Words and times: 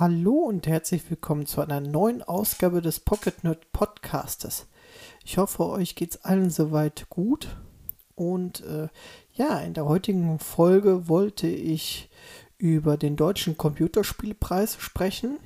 Hallo 0.00 0.32
und 0.32 0.66
herzlich 0.66 1.02
willkommen 1.10 1.44
zu 1.44 1.60
einer 1.60 1.82
neuen 1.82 2.22
Ausgabe 2.22 2.80
des 2.80 3.00
Pocket 3.00 3.44
Nerd 3.44 3.70
Podcastes. 3.70 4.66
Ich 5.26 5.36
hoffe, 5.36 5.68
euch 5.68 5.94
geht's 5.94 6.24
allen 6.24 6.48
soweit 6.48 7.10
gut. 7.10 7.54
Und 8.14 8.64
äh, 8.64 8.88
ja, 9.34 9.60
in 9.60 9.74
der 9.74 9.84
heutigen 9.84 10.38
Folge 10.38 11.06
wollte 11.06 11.48
ich 11.48 12.08
über 12.56 12.96
den 12.96 13.16
deutschen 13.16 13.58
Computerspielpreis 13.58 14.76
sprechen. 14.80 15.38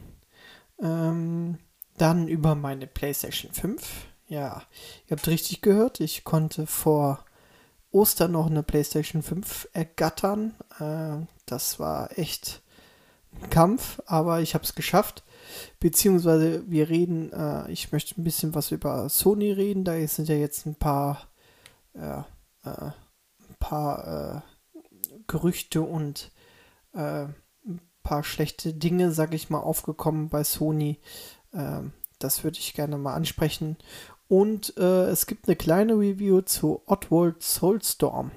Ähm, 0.80 1.58
dann 1.98 2.28
über 2.28 2.54
meine 2.54 2.86
PlayStation 2.86 3.50
5. 3.50 4.06
Ja, 4.28 4.62
ihr 5.08 5.16
habt 5.16 5.26
richtig 5.26 5.62
gehört, 5.62 5.98
ich 5.98 6.22
konnte 6.22 6.68
vor 6.68 7.24
Ostern 7.90 8.30
noch 8.30 8.46
eine 8.46 8.62
PlayStation 8.62 9.24
5 9.24 9.70
ergattern. 9.72 10.54
Äh, 10.78 11.26
das 11.44 11.80
war 11.80 12.16
echt 12.16 12.62
Kampf, 13.50 14.00
aber 14.06 14.40
ich 14.40 14.54
habe 14.54 14.64
es 14.64 14.74
geschafft. 14.74 15.24
Beziehungsweise 15.80 16.68
wir 16.68 16.88
reden, 16.88 17.32
äh, 17.32 17.70
ich 17.70 17.92
möchte 17.92 18.20
ein 18.20 18.24
bisschen 18.24 18.54
was 18.54 18.70
über 18.70 19.08
Sony 19.08 19.52
reden. 19.52 19.84
Da 19.84 19.94
sind 20.06 20.28
ja 20.28 20.34
jetzt 20.34 20.66
ein 20.66 20.74
paar, 20.74 21.28
äh, 21.92 22.22
ein 22.62 23.56
paar 23.58 24.42
äh, 24.74 24.80
Gerüchte 25.26 25.82
und 25.82 26.32
äh, 26.92 27.24
ein 27.66 27.80
paar 28.02 28.24
schlechte 28.24 28.72
Dinge, 28.72 29.12
sag 29.12 29.34
ich 29.34 29.50
mal, 29.50 29.60
aufgekommen 29.60 30.28
bei 30.28 30.44
Sony. 30.44 31.00
Ähm, 31.52 31.92
das 32.18 32.44
würde 32.44 32.58
ich 32.58 32.74
gerne 32.74 32.98
mal 32.98 33.14
ansprechen. 33.14 33.76
Und 34.28 34.76
äh, 34.78 35.06
es 35.06 35.26
gibt 35.26 35.46
eine 35.46 35.56
kleine 35.56 35.94
Review 35.94 36.40
zu 36.40 36.82
Oddworld 36.86 37.42
Soulstorm. 37.42 38.30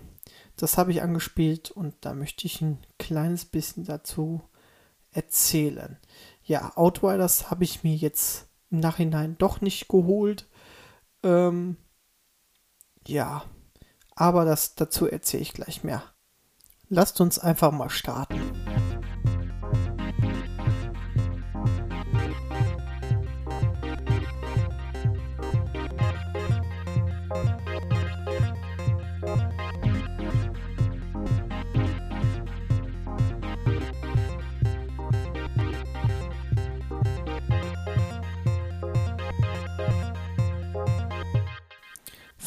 Das 0.58 0.77
habe 0.77 0.91
ich 0.91 1.02
angespielt 1.02 1.72
und 1.72 1.94
da 2.02 2.14
möchte 2.14 2.48
ich 2.48 2.61
ein 2.61 2.80
kleines 2.98 3.45
bisschen 3.45 3.86
dazu 3.86 4.41
erzählen. 5.17 5.98
Ja, 6.44 6.71
Outriders 6.77 7.49
habe 7.49 7.63
ich 7.63 7.84
mir 7.84 7.95
jetzt 7.95 8.48
im 8.70 8.80
Nachhinein 8.80 9.38
doch 9.38 9.59
nicht 9.59 9.89
geholt. 9.89 10.47
Ähm, 11.23 11.78
ja, 13.05 13.44
aber 14.16 14.45
das 14.45 14.75
dazu 14.75 15.08
erzähle 15.08 15.42
ich 15.42 15.53
gleich 15.53 15.83
mehr. 15.83 16.03
Lasst 16.88 17.19
uns 17.19 17.39
einfach 17.39 17.72
mal 17.72 17.89
starten. 17.89 18.39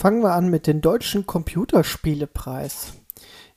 Fangen 0.00 0.22
wir 0.22 0.32
an 0.32 0.48
mit 0.48 0.66
dem 0.66 0.80
Deutschen 0.80 1.26
Computerspielepreis. 1.26 2.94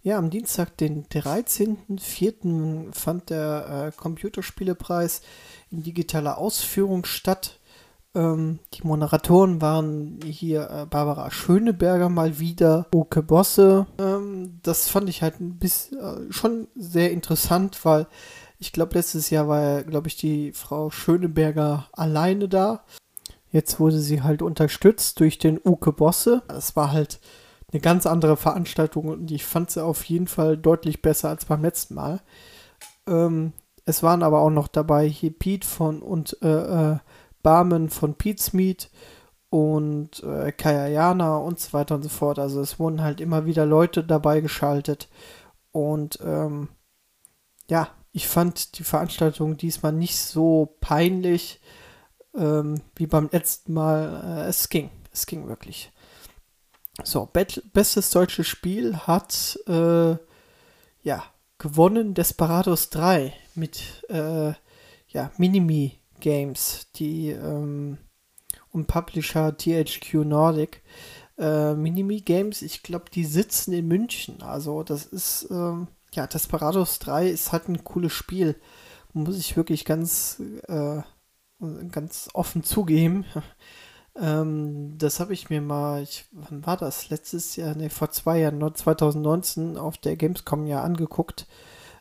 Ja, 0.01 0.17
am 0.17 0.29
Dienstag, 0.29 0.75
den 0.75 1.05
13.04. 1.05 2.93
fand 2.93 3.29
der 3.29 3.93
äh, 3.93 3.97
Computerspielepreis 3.97 5.21
in 5.71 5.83
digitaler 5.83 6.37
Ausführung 6.37 7.05
statt. 7.05 7.61
Ähm, 8.13 8.59
die 8.73 8.85
Moderatoren 8.85 9.61
waren 9.61 10.19
hier 10.25 10.69
äh, 10.69 10.85
Barbara 10.85 11.31
Schöneberger 11.31 12.09
mal 12.09 12.39
wieder, 12.39 12.87
Oke 12.91 13.23
Bosse. 13.23 13.87
Ähm, 13.97 14.59
das 14.63 14.89
fand 14.89 15.07
ich 15.07 15.21
halt 15.21 15.39
ein 15.39 15.59
bisschen 15.59 15.97
äh, 15.97 16.33
schon 16.33 16.67
sehr 16.75 17.11
interessant, 17.11 17.85
weil 17.85 18.05
ich 18.59 18.73
glaube, 18.73 18.95
letztes 18.95 19.29
Jahr 19.29 19.47
war, 19.47 19.83
glaube 19.83 20.09
ich, 20.09 20.17
die 20.17 20.51
Frau 20.51 20.89
Schöneberger 20.89 21.87
alleine 21.93 22.49
da. 22.49 22.83
Jetzt 23.53 23.79
wurde 23.79 23.99
sie 23.99 24.23
halt 24.23 24.41
unterstützt 24.41 25.19
durch 25.19 25.37
den 25.37 25.61
Uke 25.63 25.93
Bosse. 25.93 26.41
Das 26.47 26.75
war 26.75 26.91
halt 26.91 27.21
eine 27.71 27.81
ganz 27.81 28.07
andere 28.07 28.35
Veranstaltung 28.35 29.05
und 29.05 29.29
ich 29.29 29.45
fand 29.45 29.69
sie 29.69 29.83
auf 29.83 30.03
jeden 30.05 30.25
Fall 30.25 30.57
deutlich 30.57 31.03
besser 31.03 31.29
als 31.29 31.45
beim 31.45 31.61
letzten 31.61 31.93
Mal. 31.93 32.21
Ähm, 33.07 33.53
es 33.85 34.01
waren 34.01 34.23
aber 34.23 34.41
auch 34.41 34.49
noch 34.49 34.67
dabei 34.67 35.07
hier 35.07 35.31
Pete 35.31 35.67
von 35.67 36.01
und 36.01 36.35
äh, 36.41 36.93
äh, 36.93 36.97
Barman 37.43 37.89
von 37.89 38.15
Pete's 38.15 38.53
Meat 38.53 38.89
und 39.51 40.23
äh, 40.23 40.51
Kayayana 40.51 41.37
und 41.37 41.59
so 41.59 41.73
weiter 41.73 41.93
und 41.93 42.01
so 42.01 42.09
fort. 42.09 42.39
Also 42.39 42.59
es 42.59 42.79
wurden 42.79 43.03
halt 43.03 43.21
immer 43.21 43.45
wieder 43.45 43.67
Leute 43.67 44.03
dabei 44.03 44.41
geschaltet 44.41 45.09
und 45.71 46.17
ähm, 46.25 46.69
ja, 47.69 47.89
ich 48.13 48.27
fand 48.27 48.79
die 48.79 48.83
Veranstaltung 48.83 49.57
diesmal 49.57 49.93
nicht 49.93 50.17
so 50.17 50.75
peinlich 50.81 51.61
ähm, 52.35 52.81
wie 52.95 53.07
beim 53.07 53.29
letzten 53.31 53.73
Mal. 53.73 54.45
Äh, 54.45 54.49
es 54.49 54.69
ging. 54.69 54.89
Es 55.11 55.25
ging 55.25 55.47
wirklich. 55.47 55.91
So, 57.03 57.27
bestes 57.73 58.11
deutsches 58.11 58.47
Spiel 58.47 58.95
hat 58.97 59.59
äh, 59.67 60.15
ja 61.01 61.23
gewonnen 61.57 62.13
Desperados 62.13 62.89
3 62.91 63.33
mit 63.55 64.03
äh, 64.09 64.53
ja, 65.07 65.31
Minimi 65.37 65.99
Games, 66.19 66.87
die 66.95 67.29
ähm, 67.29 67.97
und 68.71 68.87
Publisher 68.87 69.55
THQ 69.55 70.25
Nordic. 70.25 70.81
Äh, 71.37 71.73
Minimi 71.73 72.21
Games, 72.21 72.61
ich 72.61 72.83
glaube, 72.83 73.05
die 73.11 73.25
sitzen 73.25 73.73
in 73.73 73.87
München. 73.87 74.41
Also, 74.41 74.83
das 74.83 75.05
ist, 75.05 75.47
ähm, 75.49 75.87
ja, 76.13 76.27
Desperados 76.27 76.99
3 76.99 77.29
ist 77.29 77.51
halt 77.51 77.69
ein 77.69 77.83
cooles 77.83 78.13
Spiel. 78.13 78.59
Muss 79.13 79.37
ich 79.37 79.55
wirklich 79.55 79.85
ganz 79.85 80.41
äh, 80.67 81.01
ganz 81.91 82.29
offen 82.33 82.63
zugeben. 82.63 83.25
Ähm, 84.15 84.95
das 84.99 85.19
habe 85.19 85.33
ich 85.33 85.49
mir 85.49 85.59
mal, 85.59 86.03
ich, 86.03 86.25
wann 86.33 86.63
war 86.67 86.77
das? 86.77 87.09
Letztes 87.09 87.55
Jahr, 87.55 87.73
ne, 87.73 87.89
vor 87.89 88.11
zwei 88.11 88.37
Jahren, 88.41 88.59
2019 88.75 89.75
auf 89.75 89.97
der 89.97 90.15
Gamescom 90.17 90.67
ja 90.67 90.83
angeguckt 90.83 91.47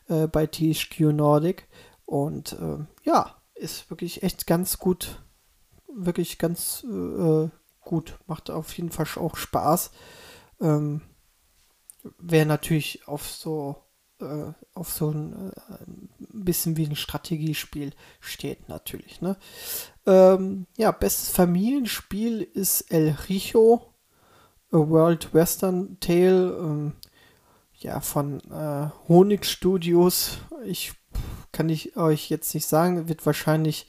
äh, 0.09 0.27
bei 0.27 0.45
THQ 0.45 1.11
Nordic. 1.11 1.67
Und 2.05 2.53
äh, 2.53 2.85
ja, 3.01 3.35
ist 3.55 3.89
wirklich 3.89 4.21
echt 4.21 4.45
ganz 4.45 4.77
gut, 4.77 5.23
wirklich 5.91 6.37
ganz 6.37 6.85
äh, 6.87 7.49
gut. 7.81 8.19
Macht 8.27 8.51
auf 8.51 8.77
jeden 8.77 8.91
Fall 8.91 9.07
auch 9.15 9.35
Spaß. 9.35 9.89
Ähm, 10.61 11.01
Wer 12.19 12.45
natürlich 12.45 13.07
auf 13.07 13.29
so 13.29 13.77
äh, 14.23 14.53
auf 14.73 14.89
so 14.89 15.11
ein 15.11 15.51
äh, 15.51 15.75
bisschen 16.33 16.77
wie 16.77 16.85
ein 16.85 16.95
Strategiespiel 16.95 17.91
steht 18.19 18.69
natürlich. 18.69 19.21
Ne? 19.21 19.37
Ähm, 20.05 20.65
ja, 20.77 20.91
bestes 20.91 21.29
Familienspiel 21.29 22.41
ist 22.41 22.81
El 22.91 23.15
Rijo, 23.29 23.93
A 24.71 24.77
World 24.77 25.33
Western 25.33 25.97
Tale, 25.99 26.57
ähm, 26.59 26.93
ja, 27.79 27.99
von 27.99 28.39
äh, 28.49 28.89
Honig 29.07 29.45
Studios. 29.45 30.37
Ich 30.65 30.93
kann 31.51 31.69
ich 31.69 31.95
euch 31.97 32.29
jetzt 32.29 32.53
nicht 32.53 32.65
sagen, 32.65 33.07
wird 33.07 33.25
wahrscheinlich, 33.25 33.87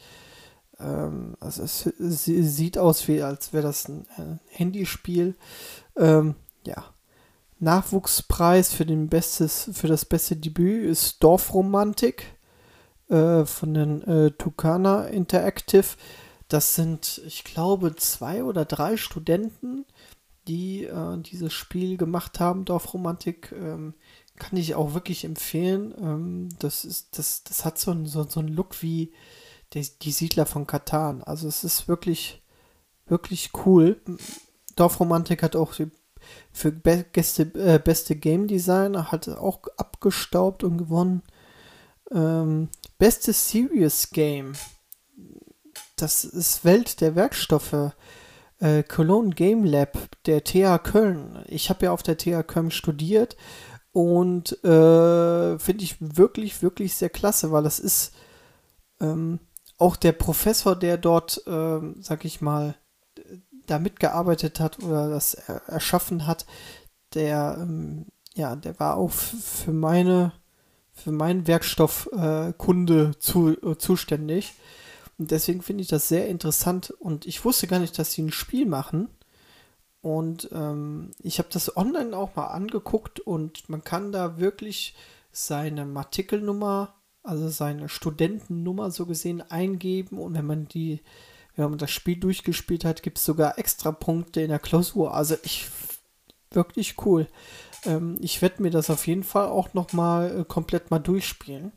ähm, 0.78 1.36
also 1.40 1.62
es, 1.62 1.86
es, 1.86 2.24
sieht 2.24 2.76
aus 2.76 3.08
wie, 3.08 3.22
als 3.22 3.52
wäre 3.52 3.62
das 3.64 3.88
ein 3.88 4.06
äh, 4.16 4.36
Handyspiel. 4.50 5.36
Ähm, 5.96 6.34
ja, 6.66 6.93
Nachwuchspreis 7.64 8.72
für, 8.72 8.86
den 8.86 9.08
bestes, 9.08 9.70
für 9.72 9.88
das 9.88 10.04
beste 10.04 10.36
Debüt 10.36 10.84
ist 10.84 11.22
Dorfromantik 11.24 12.38
äh, 13.08 13.44
von 13.44 13.74
den 13.74 14.02
äh, 14.02 14.30
Tucana 14.30 15.06
Interactive. 15.06 15.96
Das 16.48 16.74
sind, 16.74 17.20
ich 17.26 17.42
glaube, 17.42 17.96
zwei 17.96 18.44
oder 18.44 18.64
drei 18.64 18.96
Studenten, 18.96 19.86
die 20.46 20.84
äh, 20.84 21.18
dieses 21.18 21.52
Spiel 21.52 21.96
gemacht 21.96 22.38
haben. 22.38 22.64
Dorfromantik 22.64 23.52
ähm, 23.52 23.94
kann 24.36 24.56
ich 24.56 24.74
auch 24.74 24.94
wirklich 24.94 25.24
empfehlen. 25.24 25.94
Ähm, 25.98 26.48
das, 26.58 26.84
ist, 26.84 27.18
das, 27.18 27.44
das 27.44 27.64
hat 27.64 27.78
so 27.78 27.90
einen 27.90 28.06
so, 28.06 28.24
so 28.24 28.40
Look 28.42 28.82
wie 28.82 29.12
die, 29.72 29.88
die 30.02 30.12
Siedler 30.12 30.46
von 30.46 30.66
Katan. 30.66 31.22
Also 31.22 31.48
es 31.48 31.64
ist 31.64 31.88
wirklich, 31.88 32.42
wirklich 33.06 33.50
cool. 33.64 34.00
Dorfromantik 34.76 35.42
hat 35.42 35.56
auch 35.56 35.72
für 36.52 36.72
be 36.72 37.04
Gäste, 37.12 37.42
äh, 37.54 37.78
beste 37.78 38.16
Game 38.16 38.46
Designer 38.46 39.10
hat 39.10 39.28
auch 39.28 39.60
abgestaubt 39.76 40.64
und 40.64 40.78
gewonnen. 40.78 41.22
Ähm, 42.12 42.68
beste 42.98 43.32
Serious 43.32 44.10
Game. 44.10 44.52
Das 45.96 46.24
ist 46.24 46.64
Welt 46.64 47.00
der 47.00 47.14
Werkstoffe. 47.14 47.92
Äh, 48.58 48.82
Cologne 48.84 49.34
Game 49.34 49.64
Lab 49.64 49.98
der 50.26 50.44
TH 50.44 50.78
Köln. 50.82 51.44
Ich 51.48 51.70
habe 51.70 51.86
ja 51.86 51.92
auf 51.92 52.02
der 52.02 52.16
TH 52.16 52.46
Köln 52.46 52.70
studiert 52.70 53.36
und 53.92 54.52
äh, 54.64 55.58
finde 55.58 55.84
ich 55.84 55.96
wirklich, 56.00 56.62
wirklich 56.62 56.94
sehr 56.94 57.10
klasse, 57.10 57.52
weil 57.52 57.62
das 57.62 57.78
ist 57.78 58.12
ähm, 59.00 59.38
auch 59.78 59.96
der 59.96 60.12
Professor, 60.12 60.76
der 60.76 60.98
dort, 60.98 61.42
ähm, 61.46 61.96
sag 62.00 62.24
ich 62.24 62.40
mal, 62.40 62.76
da 63.66 63.78
mitgearbeitet 63.78 64.60
hat 64.60 64.82
oder 64.82 65.08
das 65.08 65.34
erschaffen 65.34 66.26
hat, 66.26 66.46
der, 67.14 67.58
ähm, 67.60 68.06
ja, 68.34 68.56
der 68.56 68.78
war 68.80 68.96
auch 68.96 69.10
für 69.10 69.72
meine, 69.72 70.32
für 70.92 71.12
meinen 71.12 71.46
Werkstoffkunde 71.46 73.12
äh, 73.14 73.18
zu, 73.18 73.50
äh, 73.50 73.76
zuständig. 73.78 74.54
Und 75.18 75.30
deswegen 75.30 75.62
finde 75.62 75.82
ich 75.82 75.88
das 75.88 76.08
sehr 76.08 76.28
interessant. 76.28 76.90
Und 76.90 77.26
ich 77.26 77.44
wusste 77.44 77.66
gar 77.66 77.78
nicht, 77.78 77.98
dass 77.98 78.12
sie 78.12 78.22
ein 78.22 78.32
Spiel 78.32 78.66
machen. 78.66 79.08
Und 80.00 80.50
ähm, 80.52 81.12
ich 81.22 81.38
habe 81.38 81.48
das 81.50 81.76
online 81.76 82.16
auch 82.16 82.36
mal 82.36 82.48
angeguckt 82.48 83.20
und 83.20 83.68
man 83.70 83.84
kann 83.84 84.12
da 84.12 84.38
wirklich 84.38 84.94
seine 85.32 85.86
Artikelnummer, 85.96 86.94
also 87.22 87.48
seine 87.48 87.88
Studentennummer 87.88 88.90
so 88.90 89.06
gesehen 89.06 89.40
eingeben. 89.40 90.18
Und 90.18 90.34
wenn 90.34 90.46
man 90.46 90.68
die, 90.68 91.00
wenn 91.56 91.70
man 91.70 91.78
das 91.78 91.90
Spiel 91.90 92.16
durchgespielt 92.16 92.84
hat, 92.84 93.02
gibt 93.02 93.18
es 93.18 93.24
sogar 93.24 93.58
extra 93.58 93.92
Punkte 93.92 94.40
in 94.40 94.48
der 94.48 94.58
Klausur. 94.58 95.14
Also 95.14 95.36
ich 95.42 95.68
wirklich 96.50 96.96
cool. 97.04 97.28
Ähm, 97.84 98.18
ich 98.20 98.42
werde 98.42 98.62
mir 98.62 98.70
das 98.70 98.90
auf 98.90 99.06
jeden 99.06 99.24
Fall 99.24 99.46
auch 99.46 99.74
noch 99.74 99.92
mal 99.92 100.40
äh, 100.40 100.44
komplett 100.44 100.90
mal 100.90 100.98
durchspielen. 100.98 101.72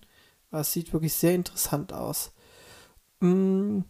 Das 0.52 0.72
sieht 0.72 0.94
wirklich 0.94 1.14
sehr 1.14 1.36
interessant 1.36 1.94
aus. 1.94 2.32
Mm. 3.20 3.82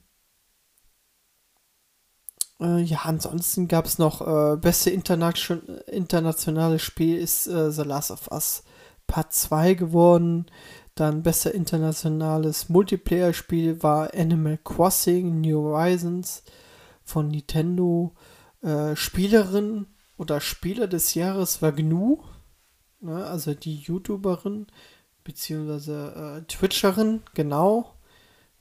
Äh, 2.60 2.82
ja, 2.82 3.02
ansonsten 3.04 3.68
gab 3.68 3.86
es 3.86 4.00
noch 4.00 4.22
äh, 4.26 4.58
beste 4.58 4.90
Internation 4.90 5.62
internationale 5.88 6.80
Spiel 6.80 7.18
ist 7.18 7.48
äh, 7.48 7.72
The 7.72 7.84
Last 7.84 8.12
of 8.12 8.32
Us 8.32 8.64
Part 9.06 9.34
2 9.34 9.76
geworden. 9.76 10.48
Dann 10.98 11.22
bester 11.22 11.54
internationales 11.54 12.70
Multiplayer-Spiel 12.70 13.84
war 13.84 14.16
Animal 14.16 14.58
Crossing 14.64 15.42
New 15.42 15.62
Horizons 15.62 16.44
von 17.04 17.28
Nintendo. 17.28 18.16
Äh, 18.64 18.96
Spielerin 18.96 19.86
oder 20.18 20.42
Spieler 20.42 20.88
des 20.88 21.14
Jahres 21.14 21.62
war 21.62 21.72
GNU, 21.72 22.24
ne, 23.00 23.24
also 23.26 23.54
die 23.54 23.76
YouTuberin 23.76 24.66
beziehungsweise 25.24 26.40
äh, 26.42 26.48
Twitcherin, 26.48 27.22
genau. 27.36 27.94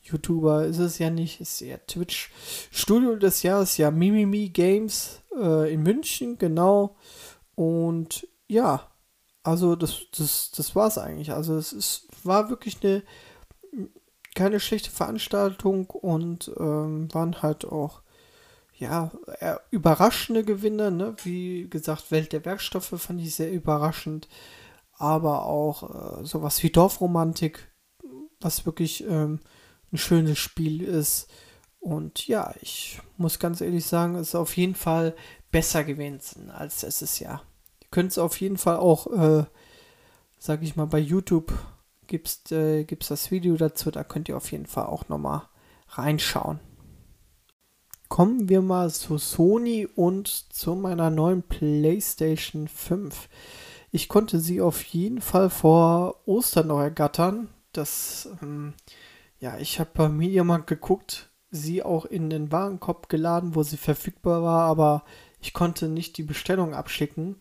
YouTuber 0.03 0.67
ist 0.67 0.79
es 0.79 0.99
ja 0.99 1.09
nicht, 1.09 1.41
ist 1.41 1.61
ja 1.61 1.79
Twitch. 1.79 2.31
Studio 2.71 3.17
des 3.17 3.45
Jahres, 3.45 3.79
ja, 3.79 3.91
Mimimi 3.91 4.51
Games 4.51 5.23
äh, 5.35 5.73
in 5.73 5.83
München, 5.83 6.37
genau. 6.37 6.97
Und 7.55 8.29
ja, 8.47 8.91
also 9.47 9.77
das, 9.77 10.03
das, 10.17 10.51
das 10.51 10.75
war 10.75 10.89
es 10.89 10.99
eigentlich. 10.99 11.33
Also 11.33 11.57
es 11.57 11.73
ist, 11.73 12.09
war 12.25 12.51
wirklich 12.51 12.79
eine 12.83 13.03
keine 14.35 14.61
schlechte 14.61 14.91
Veranstaltung 14.91 15.89
und 15.89 16.53
ähm, 16.59 17.13
waren 17.15 17.43
halt 17.43 17.65
auch 17.65 18.03
ja, 18.75 19.11
überraschende 19.71 20.45
Gewinner, 20.45 20.91
ne? 20.91 21.17
Wie 21.25 21.71
gesagt, 21.71 22.11
Welt 22.11 22.33
der 22.33 22.45
Werkstoffe 22.45 22.93
fand 23.01 23.23
ich 23.23 23.35
sehr 23.35 23.51
überraschend. 23.51 24.29
Aber 24.99 25.47
auch 25.47 26.21
äh, 26.21 26.25
sowas 26.25 26.63
wie 26.63 26.71
Dorfromantik, 26.71 27.67
was 28.41 28.67
wirklich 28.67 29.05
ähm, 29.05 29.41
ein 29.91 29.97
schönes 29.97 30.39
Spiel 30.39 30.83
ist. 30.83 31.29
Und 31.81 32.27
ja, 32.27 32.53
ich 32.61 33.01
muss 33.17 33.39
ganz 33.39 33.63
ehrlich 33.63 33.87
sagen, 33.87 34.17
es 34.17 34.29
ist 34.29 34.35
auf 34.35 34.57
jeden 34.59 34.75
Fall 34.75 35.15
besser 35.51 35.85
gewesen 35.85 36.51
als 36.51 36.83
letztes 36.83 37.19
Jahr. 37.21 37.46
Ihr 37.87 37.91
könnt 37.93 38.11
es 38.11 38.19
auf 38.19 38.41
jeden 38.41 38.59
Fall 38.59 38.79
auch, 38.79 39.07
äh, 39.13 39.45
sag 40.39 40.63
ich 40.63 40.75
mal, 40.75 40.87
bei 40.87 40.99
YouTube 40.99 41.53
gibt 42.09 42.27
es 42.27 42.51
äh, 42.51 42.85
das 42.85 43.31
Video 43.31 43.57
dazu, 43.57 43.93
da 43.93 44.03
könnt 44.03 44.29
ihr 44.29 44.37
auf 44.37 44.51
jeden 44.51 44.67
Fall 44.67 44.87
auch 44.87 45.09
nochmal 45.09 45.43
reinschauen. 45.91 46.59
Kommen 48.09 48.49
wir 48.49 48.61
mal 48.61 48.91
zu 48.91 49.19
Sony 49.19 49.87
und 49.87 50.29
zu 50.53 50.75
meiner 50.75 51.11
neuen 51.11 51.45
PlayStation 51.45 52.67
5. 52.67 53.29
Ich 53.93 54.09
konnte 54.09 54.41
sie 54.41 54.61
auf 54.61 54.83
jeden 54.83 55.21
Fall 55.21 55.49
vor 55.49 56.27
Ostern 56.27 56.67
noch 56.67 56.81
ergattern. 56.81 57.49
Das, 57.73 58.29
ähm, 58.43 58.75
ja, 59.39 59.59
ich 59.59 59.79
habe 59.79 59.91
bei 59.95 60.09
Mediamarkt 60.09 60.67
geguckt, 60.67 61.31
sie 61.51 61.85
auch 61.85 62.05
in 62.05 62.31
den 62.31 62.51
Warenkorb 62.51 63.09
geladen, 63.09 63.55
wo 63.55 63.63
sie 63.63 63.77
verfügbar 63.77 64.43
war, 64.43 64.63
aber 64.65 65.05
ich 65.41 65.53
konnte 65.53 65.89
nicht 65.89 66.17
die 66.17 66.25
Bestellung 66.25 66.75
abschicken. 66.75 67.37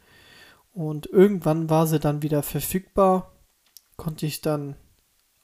Und 0.76 1.06
irgendwann 1.08 1.70
war 1.70 1.88
sie 1.88 2.00
dann 2.00 2.22
wieder 2.22 2.44
verfügbar, 2.44 3.32
konnte 3.96 4.26
ich 4.26 4.42
dann 4.42 4.76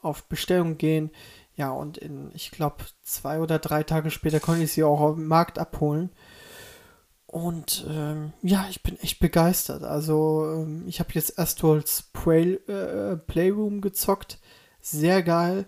auf 0.01 0.25
Bestellung 0.25 0.78
gehen. 0.78 1.10
Ja, 1.56 1.72
und 1.72 1.98
in, 1.98 2.31
ich 2.33 2.51
glaube, 2.51 2.83
zwei 3.01 3.39
oder 3.39 3.57
drei 3.57 3.83
Tage 3.83 4.12
später 4.12 4.42
konnte 4.42 4.63
ich 4.63 4.74
sie 4.74 4.83
auch 4.83 5.00
auf 5.00 5.16
dem 5.16 5.28
Markt 5.28 5.57
abholen. 5.57 6.10
Und 7.28 7.88
ähm, 7.89 8.33
ja, 8.42 8.68
ich 8.69 8.83
bin 8.83 9.00
echt 9.00 9.22
begeistert. 9.22 9.83
Also, 9.83 10.51
ähm, 10.54 10.83
ich 10.86 11.00
habe 11.00 11.12
jetzt 11.13 11.39
Astrals 11.39 12.10
Play, 12.12 12.56
äh, 12.68 13.16
Playroom 13.16 13.80
gezockt. 13.80 14.38
Sehr 14.81 15.24
geil. 15.24 15.66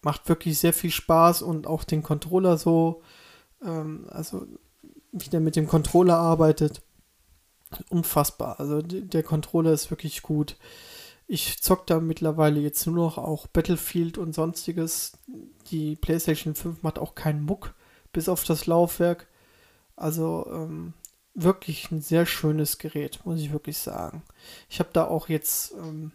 Macht 0.00 0.28
wirklich 0.28 0.60
sehr 0.60 0.72
viel 0.72 0.92
Spaß 0.92 1.42
und 1.42 1.66
auch 1.66 1.82
den 1.82 2.04
Controller 2.04 2.56
so. 2.56 3.02
Ähm, 3.64 4.06
also, 4.10 4.46
wie 5.10 5.28
der 5.28 5.40
mit 5.40 5.56
dem 5.56 5.66
Controller 5.66 6.18
arbeitet. 6.18 6.82
Unfassbar. 7.90 8.60
Also, 8.60 8.82
der 8.82 9.22
Controller 9.22 9.72
ist 9.72 9.90
wirklich 9.90 10.22
gut. 10.22 10.56
Ich 11.26 11.62
zock 11.62 11.86
da 11.86 12.00
mittlerweile 12.00 12.60
jetzt 12.60 12.86
nur 12.86 12.96
noch 12.96 13.18
auch 13.18 13.46
Battlefield 13.46 14.18
und 14.18 14.34
sonstiges. 14.34 15.12
Die 15.70 15.96
PlayStation 15.96 16.54
5 16.54 16.82
macht 16.82 16.98
auch 16.98 17.14
keinen 17.14 17.44
Muck, 17.44 17.74
bis 18.12 18.28
auf 18.28 18.44
das 18.44 18.66
Laufwerk. 18.66 19.26
Also 19.96 20.46
ähm, 20.50 20.92
wirklich 21.34 21.90
ein 21.90 22.02
sehr 22.02 22.26
schönes 22.26 22.78
Gerät, 22.78 23.20
muss 23.24 23.40
ich 23.40 23.52
wirklich 23.52 23.78
sagen. 23.78 24.22
Ich 24.68 24.80
habe 24.80 24.90
da 24.92 25.06
auch 25.06 25.28
jetzt 25.28 25.72
ähm, 25.72 26.12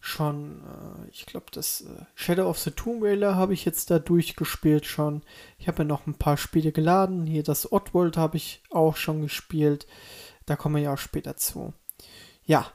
schon, 0.00 0.62
äh, 0.62 1.10
ich 1.12 1.26
glaube, 1.26 1.46
das 1.52 1.82
äh, 1.82 2.04
Shadow 2.14 2.48
of 2.48 2.58
the 2.58 2.72
Tomb 2.72 3.04
Raider 3.04 3.36
habe 3.36 3.54
ich 3.54 3.64
jetzt 3.64 3.90
da 3.90 3.98
durchgespielt 3.98 4.84
schon. 4.84 5.22
Ich 5.58 5.68
habe 5.68 5.78
ja 5.78 5.84
noch 5.84 6.06
ein 6.06 6.14
paar 6.14 6.36
Spiele 6.36 6.72
geladen. 6.72 7.26
Hier 7.26 7.42
das 7.42 7.70
Oddworld 7.70 8.16
habe 8.16 8.36
ich 8.36 8.62
auch 8.70 8.96
schon 8.96 9.22
gespielt. 9.22 9.86
Da 10.50 10.56
kommen 10.56 10.74
wir 10.74 10.82
ja 10.82 10.94
auch 10.94 10.98
später 10.98 11.36
zu. 11.36 11.72
Ja, 12.44 12.66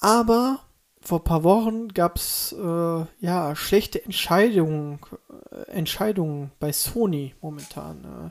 aber 0.00 0.60
vor 1.00 1.18
ein 1.18 1.24
paar 1.24 1.42
Wochen 1.42 1.88
gab 1.88 2.14
es 2.14 2.52
äh, 2.56 3.04
ja 3.18 3.56
schlechte 3.56 4.04
Entscheidungen, 4.04 5.00
äh, 5.50 5.68
Entscheidungen 5.72 6.52
bei 6.60 6.70
Sony 6.70 7.34
momentan. 7.40 8.04
Äh. 8.04 8.30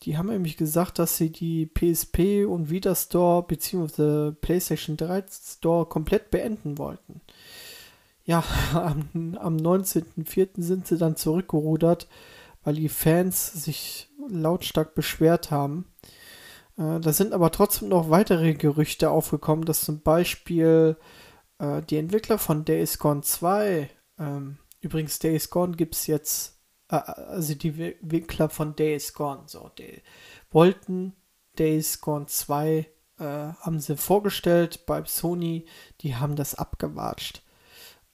Die 0.00 0.16
haben 0.16 0.30
nämlich 0.30 0.56
gesagt, 0.56 0.98
dass 0.98 1.18
sie 1.18 1.28
die 1.28 1.66
PSP 1.66 2.46
und 2.46 2.70
Vita 2.70 2.94
Store 2.94 3.42
bzw. 3.42 4.30
PlayStation 4.30 4.96
3 4.96 5.24
Store 5.30 5.84
komplett 5.84 6.30
beenden 6.30 6.78
wollten. 6.78 7.20
Ja, 8.24 8.42
am, 8.72 9.36
am 9.38 9.58
19.04. 9.58 10.62
sind 10.62 10.86
sie 10.86 10.96
dann 10.96 11.16
zurückgerudert, 11.16 12.08
weil 12.64 12.76
die 12.76 12.88
Fans 12.88 13.52
sich 13.52 14.08
lautstark 14.26 14.94
beschwert 14.94 15.50
haben. 15.50 15.89
Äh, 16.80 17.00
da 17.00 17.12
sind 17.12 17.32
aber 17.32 17.52
trotzdem 17.52 17.88
noch 17.88 18.10
weitere 18.10 18.54
Gerüchte 18.54 19.10
aufgekommen, 19.10 19.66
dass 19.66 19.82
zum 19.82 20.00
Beispiel 20.00 20.96
äh, 21.58 21.82
die 21.82 21.98
Entwickler 21.98 22.38
von 22.38 22.64
Days 22.64 22.98
Gone 22.98 23.20
2, 23.20 23.90
ähm, 24.18 24.58
übrigens 24.80 25.18
Days 25.18 25.50
Gone 25.50 25.76
gibt 25.76 25.94
es 25.94 26.06
jetzt, 26.06 26.58
äh, 26.88 26.96
also 26.96 27.54
die 27.54 27.68
Entwickler 27.68 28.48
von 28.48 28.74
Days 28.74 29.12
Gone, 29.12 29.42
so, 29.46 29.70
die 29.78 30.02
wollten 30.50 31.14
Days 31.58 32.00
Gone 32.00 32.26
2 32.26 32.88
äh, 33.18 33.24
haben 33.24 33.80
sie 33.80 33.96
vorgestellt 33.96 34.86
bei 34.86 35.04
Sony, 35.04 35.66
die 36.00 36.16
haben 36.16 36.34
das 36.34 36.54
abgewatscht. 36.54 37.42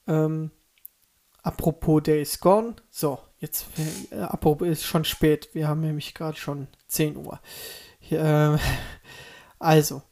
Ähm, 0.09 0.51
apropos 1.43 2.03
Days 2.03 2.41
Gone, 2.41 2.75
so, 2.91 3.21
jetzt, 3.39 3.67
äh, 4.11 4.17
apropos 4.17 4.67
ist 4.67 4.85
schon 4.85 5.05
spät, 5.05 5.51
wir 5.53 5.69
haben 5.69 5.83
nämlich 5.83 6.15
gerade 6.15 6.37
schon 6.37 6.67
10 6.89 7.17
Uhr. 7.17 7.41
Äh, 8.13 8.59
also, 9.59 10.03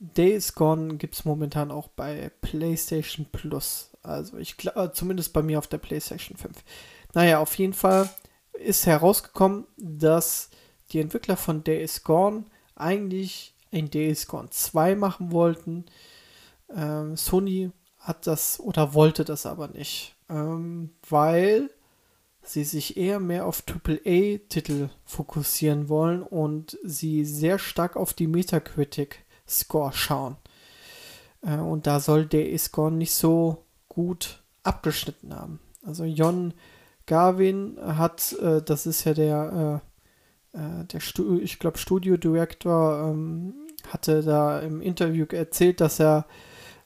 Days 0.00 0.54
Gone 0.54 0.96
gibt 0.96 1.14
es 1.14 1.24
momentan 1.24 1.70
auch 1.70 1.88
bei 1.88 2.30
PlayStation 2.40 3.26
Plus. 3.30 3.90
Also 4.02 4.38
ich 4.38 4.56
glaube, 4.56 4.80
äh, 4.80 4.92
zumindest 4.92 5.34
bei 5.34 5.42
mir 5.42 5.58
auf 5.58 5.66
der 5.66 5.78
PlayStation 5.78 6.38
5. 6.38 6.56
Naja, 7.12 7.38
auf 7.38 7.54
jeden 7.56 7.74
Fall 7.74 8.08
ist 8.54 8.86
herausgekommen, 8.86 9.66
dass 9.76 10.48
die 10.90 11.00
Entwickler 11.00 11.36
von 11.36 11.62
Days 11.64 12.02
Gone 12.02 12.44
eigentlich 12.76 13.54
ein 13.72 13.90
Days 13.90 14.26
Gone 14.26 14.48
2 14.48 14.94
machen 14.94 15.32
wollten. 15.32 15.84
Ähm, 16.74 17.16
Sony 17.16 17.70
hat 17.98 18.26
das 18.26 18.58
oder 18.58 18.94
wollte 18.94 19.24
das 19.24 19.44
aber 19.44 19.68
nicht, 19.68 20.16
ähm, 20.30 20.94
weil 21.08 21.70
sie 22.52 22.64
sich 22.64 22.96
eher 22.96 23.20
mehr 23.20 23.46
auf 23.46 23.62
AAA-Titel 23.66 24.88
fokussieren 25.04 25.88
wollen 25.88 26.22
und 26.22 26.78
sie 26.82 27.24
sehr 27.24 27.58
stark 27.58 27.96
auf 27.96 28.14
die 28.14 28.26
Metacritic 28.26 29.24
Score 29.48 29.92
schauen. 29.92 30.36
Äh, 31.42 31.56
und 31.56 31.86
da 31.86 32.00
soll 32.00 32.26
der 32.26 32.50
E-Score 32.50 32.92
nicht 32.92 33.12
so 33.12 33.64
gut 33.88 34.42
abgeschnitten 34.62 35.34
haben. 35.34 35.60
Also 35.84 36.04
Jon 36.04 36.54
Garvin 37.06 37.78
hat, 37.80 38.32
äh, 38.40 38.62
das 38.62 38.86
ist 38.86 39.04
ja 39.04 39.14
der, 39.14 39.82
äh, 40.54 40.58
äh 40.58 40.84
der 40.84 41.00
Stu 41.00 41.38
ich 41.38 41.58
glaube, 41.58 41.78
Studio 41.78 42.16
Director, 42.16 43.10
ähm, 43.10 43.54
hatte 43.88 44.22
da 44.22 44.60
im 44.60 44.80
Interview 44.80 45.26
erzählt, 45.30 45.80
dass 45.80 46.00
er 46.00 46.26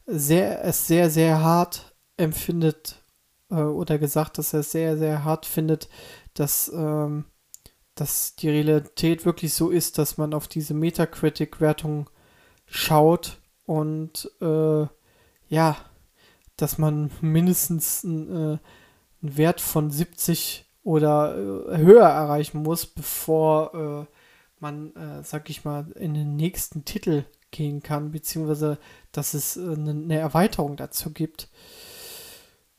sehr, 0.07 0.65
es 0.65 0.87
sehr, 0.87 1.11
sehr 1.11 1.43
hart 1.43 1.95
empfindet 2.17 3.04
äh, 3.55 3.63
oder 3.63 3.99
gesagt, 3.99 4.39
dass 4.39 4.53
er 4.53 4.63
sehr, 4.63 4.97
sehr 4.97 5.25
hart 5.25 5.47
findet, 5.47 5.89
dass, 6.35 6.71
ähm, 6.75 7.25
dass 7.95 8.37
die 8.37 8.51
Realität 8.51 9.25
wirklich 9.25 9.55
so 9.55 9.71
ist, 9.71 9.99
dass 9.99 10.19
man 10.19 10.35
auf 10.35 10.49
diese 10.49 10.75
Metacritic-Wertung 10.75 12.11
schaut 12.67 13.41
und 13.67 14.31
äh, 14.41 14.87
ja, 15.49 15.77
dass 16.57 16.79
man 16.79 17.11
mindestens 17.21 18.05
einen, 18.05 18.31
äh, 18.31 18.59
einen 19.23 19.37
Wert 19.37 19.61
von 19.61 19.91
70 19.91 20.67
oder 20.83 21.37
äh, 21.37 21.79
höher 21.79 22.07
erreichen 22.07 22.63
muss, 22.63 22.87
bevor 22.87 23.75
äh, 24.09 24.15
man, 24.61 24.95
äh, 24.97 25.23
sag 25.23 25.51
ich 25.51 25.65
mal, 25.65 25.91
in 25.93 26.15
den 26.15 26.37
nächsten 26.37 26.85
Titel 26.85 27.25
gehen 27.51 27.83
kann, 27.83 28.11
beziehungsweise 28.11 28.79
dass 29.13 29.35
es 29.35 29.57
eine, 29.57 29.91
eine 29.91 30.19
Erweiterung 30.19 30.77
dazu 30.77 31.13
gibt. 31.13 31.49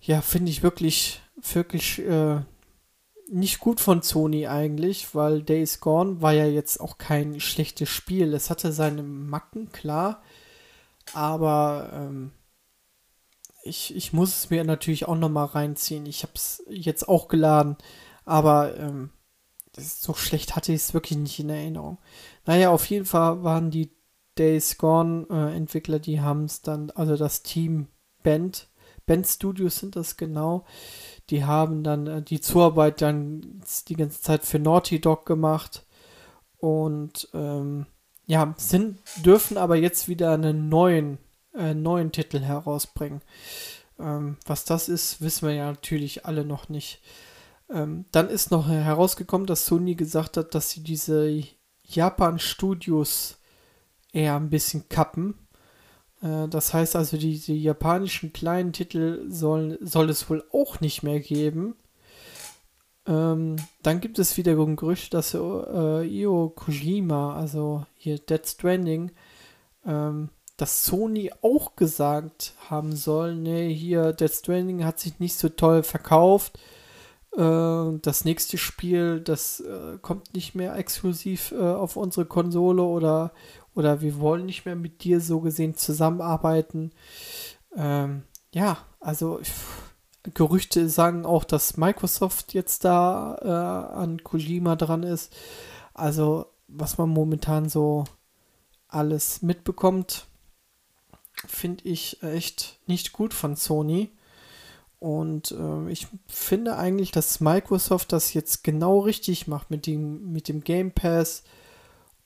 Ja, 0.05 0.21
finde 0.21 0.51
ich 0.51 0.61
wirklich, 0.61 1.19
wirklich 1.41 1.97
äh, 1.99 2.39
nicht 3.27 3.59
gut 3.59 3.79
von 3.79 4.03
Sony 4.03 4.45
eigentlich, 4.45 5.15
weil 5.15 5.41
Days 5.41 5.79
Gone 5.79 6.21
war 6.21 6.31
ja 6.31 6.45
jetzt 6.45 6.79
auch 6.79 6.99
kein 6.99 7.39
schlechtes 7.39 7.89
Spiel. 7.89 8.35
Es 8.35 8.51
hatte 8.51 8.71
seine 8.71 9.01
Macken, 9.01 9.71
klar, 9.71 10.21
aber 11.13 11.89
ähm, 11.91 12.33
ich, 13.63 13.95
ich 13.95 14.13
muss 14.13 14.37
es 14.37 14.49
mir 14.51 14.63
natürlich 14.63 15.07
auch 15.07 15.17
nochmal 15.17 15.47
reinziehen. 15.47 16.05
Ich 16.05 16.21
habe 16.21 16.33
es 16.35 16.63
jetzt 16.69 17.09
auch 17.09 17.27
geladen, 17.27 17.75
aber 18.25 18.77
ähm, 18.77 19.09
so 19.75 20.13
schlecht 20.13 20.55
hatte 20.55 20.71
ich 20.71 20.81
es 20.81 20.93
wirklich 20.93 21.17
nicht 21.17 21.39
in 21.39 21.49
Erinnerung. 21.49 21.97
Naja, 22.45 22.69
auf 22.69 22.85
jeden 22.91 23.05
Fall 23.05 23.43
waren 23.43 23.71
die 23.71 23.91
Days 24.37 24.77
Gone 24.77 25.25
äh, 25.31 25.55
Entwickler, 25.55 25.97
die 25.97 26.21
haben 26.21 26.45
es 26.45 26.61
dann, 26.61 26.91
also 26.91 27.17
das 27.17 27.41
Team 27.41 27.87
Band, 28.21 28.67
Band 29.05 29.27
Studios 29.27 29.77
sind 29.77 29.95
das 29.95 30.17
genau, 30.17 30.65
die 31.29 31.45
haben 31.45 31.83
dann 31.83 32.07
äh, 32.07 32.21
die 32.21 32.41
Zuarbeit 32.41 33.01
dann 33.01 33.61
die 33.87 33.95
ganze 33.95 34.21
Zeit 34.21 34.43
für 34.43 34.59
Naughty 34.59 34.99
Dog 34.99 35.25
gemacht 35.25 35.85
und 36.57 37.29
ähm, 37.33 37.85
ja, 38.27 38.55
sind, 38.57 38.99
dürfen 39.23 39.57
aber 39.57 39.75
jetzt 39.75 40.07
wieder 40.07 40.33
einen 40.33 40.69
neuen 40.69 41.19
äh, 41.55 41.73
neuen 41.73 42.11
Titel 42.11 42.39
herausbringen. 42.39 43.21
Ähm, 43.99 44.37
was 44.45 44.65
das 44.65 44.89
ist, 44.89 45.21
wissen 45.21 45.47
wir 45.47 45.55
ja 45.55 45.71
natürlich 45.71 46.25
alle 46.25 46.45
noch 46.45 46.69
nicht. 46.69 47.01
Ähm, 47.69 48.05
dann 48.11 48.29
ist 48.29 48.51
noch 48.51 48.67
herausgekommen, 48.67 49.47
dass 49.47 49.65
Sony 49.65 49.95
gesagt 49.95 50.37
hat, 50.37 50.53
dass 50.53 50.69
sie 50.69 50.83
diese 50.83 51.41
Japan-Studios 51.83 53.39
eher 54.11 54.35
ein 54.35 54.49
bisschen 54.49 54.87
kappen. 54.89 55.44
Äh, 56.25 56.47
das 56.49 56.73
heißt 56.73 56.95
also, 56.95 57.17
diese 57.17 57.53
japanischen 57.53 58.33
kleinen 58.33 58.73
Titel 58.73 59.25
sollen, 59.29 59.77
soll 59.81 60.09
es 60.09 60.29
wohl 60.29 60.43
auch 60.51 60.81
nicht 60.81 61.03
mehr 61.03 61.19
geben. 61.19 61.75
Ähm, 63.07 63.57
dann 63.83 64.01
gibt 64.01 64.17
es 64.17 64.35
wiederum 64.35 64.75
Gerüchte, 64.75 65.11
dass 65.11 65.35
äh, 65.35 65.37
Io 65.37 66.49
Kojima, 66.49 67.35
also 67.35 67.85
hier 67.95 68.17
Dead 68.17 68.45
Stranding, 68.45 69.11
ähm, 69.85 70.29
dass 70.57 70.85
Sony 70.85 71.31
auch 71.41 71.75
gesagt 71.75 72.53
haben 72.69 72.95
soll, 72.95 73.35
nee, 73.35 73.73
hier 73.73 74.13
Death 74.13 74.35
Stranding 74.35 74.85
hat 74.85 74.99
sich 74.99 75.19
nicht 75.19 75.35
so 75.37 75.49
toll 75.49 75.83
verkauft. 75.83 76.57
Äh, 77.35 77.99
das 78.01 78.25
nächste 78.25 78.57
Spiel, 78.57 79.19
das 79.19 79.59
äh, 79.59 79.97
kommt 80.01 80.33
nicht 80.33 80.55
mehr 80.55 80.75
exklusiv 80.75 81.51
äh, 81.51 81.57
auf 81.57 81.97
unsere 81.97 82.25
Konsole 82.25 82.83
oder, 82.83 83.33
oder 83.75 84.01
wir 84.01 84.19
wollen 84.19 84.45
nicht 84.45 84.65
mehr 84.65 84.75
mit 84.75 85.03
dir 85.03 85.21
so 85.21 85.41
gesehen 85.41 85.75
zusammenarbeiten. 85.75 86.91
Ähm, 87.75 88.23
ja, 88.53 88.77
also 88.99 89.39
Gerüchte 90.33 90.89
sagen 90.89 91.25
auch, 91.25 91.43
dass 91.43 91.77
Microsoft 91.77 92.53
jetzt 92.53 92.85
da 92.85 93.37
äh, 93.41 93.95
an 93.95 94.23
Kojima 94.23 94.75
dran 94.75 95.03
ist. 95.03 95.35
Also 95.93 96.47
was 96.67 96.97
man 96.97 97.09
momentan 97.09 97.69
so 97.69 98.05
alles 98.87 99.41
mitbekommt, 99.41 100.25
finde 101.47 101.83
ich 101.83 102.23
echt 102.23 102.79
nicht 102.87 103.11
gut 103.11 103.33
von 103.33 103.55
Sony. 103.55 104.09
Und 104.99 105.51
äh, 105.51 105.91
ich 105.91 106.07
finde 106.27 106.77
eigentlich, 106.77 107.11
dass 107.11 107.41
Microsoft 107.41 108.13
das 108.13 108.33
jetzt 108.33 108.63
genau 108.63 108.99
richtig 108.99 109.47
macht 109.47 109.69
mit 109.69 109.85
dem, 109.85 110.31
mit 110.31 110.47
dem 110.47 110.63
Game 110.63 110.91
Pass 110.91 111.43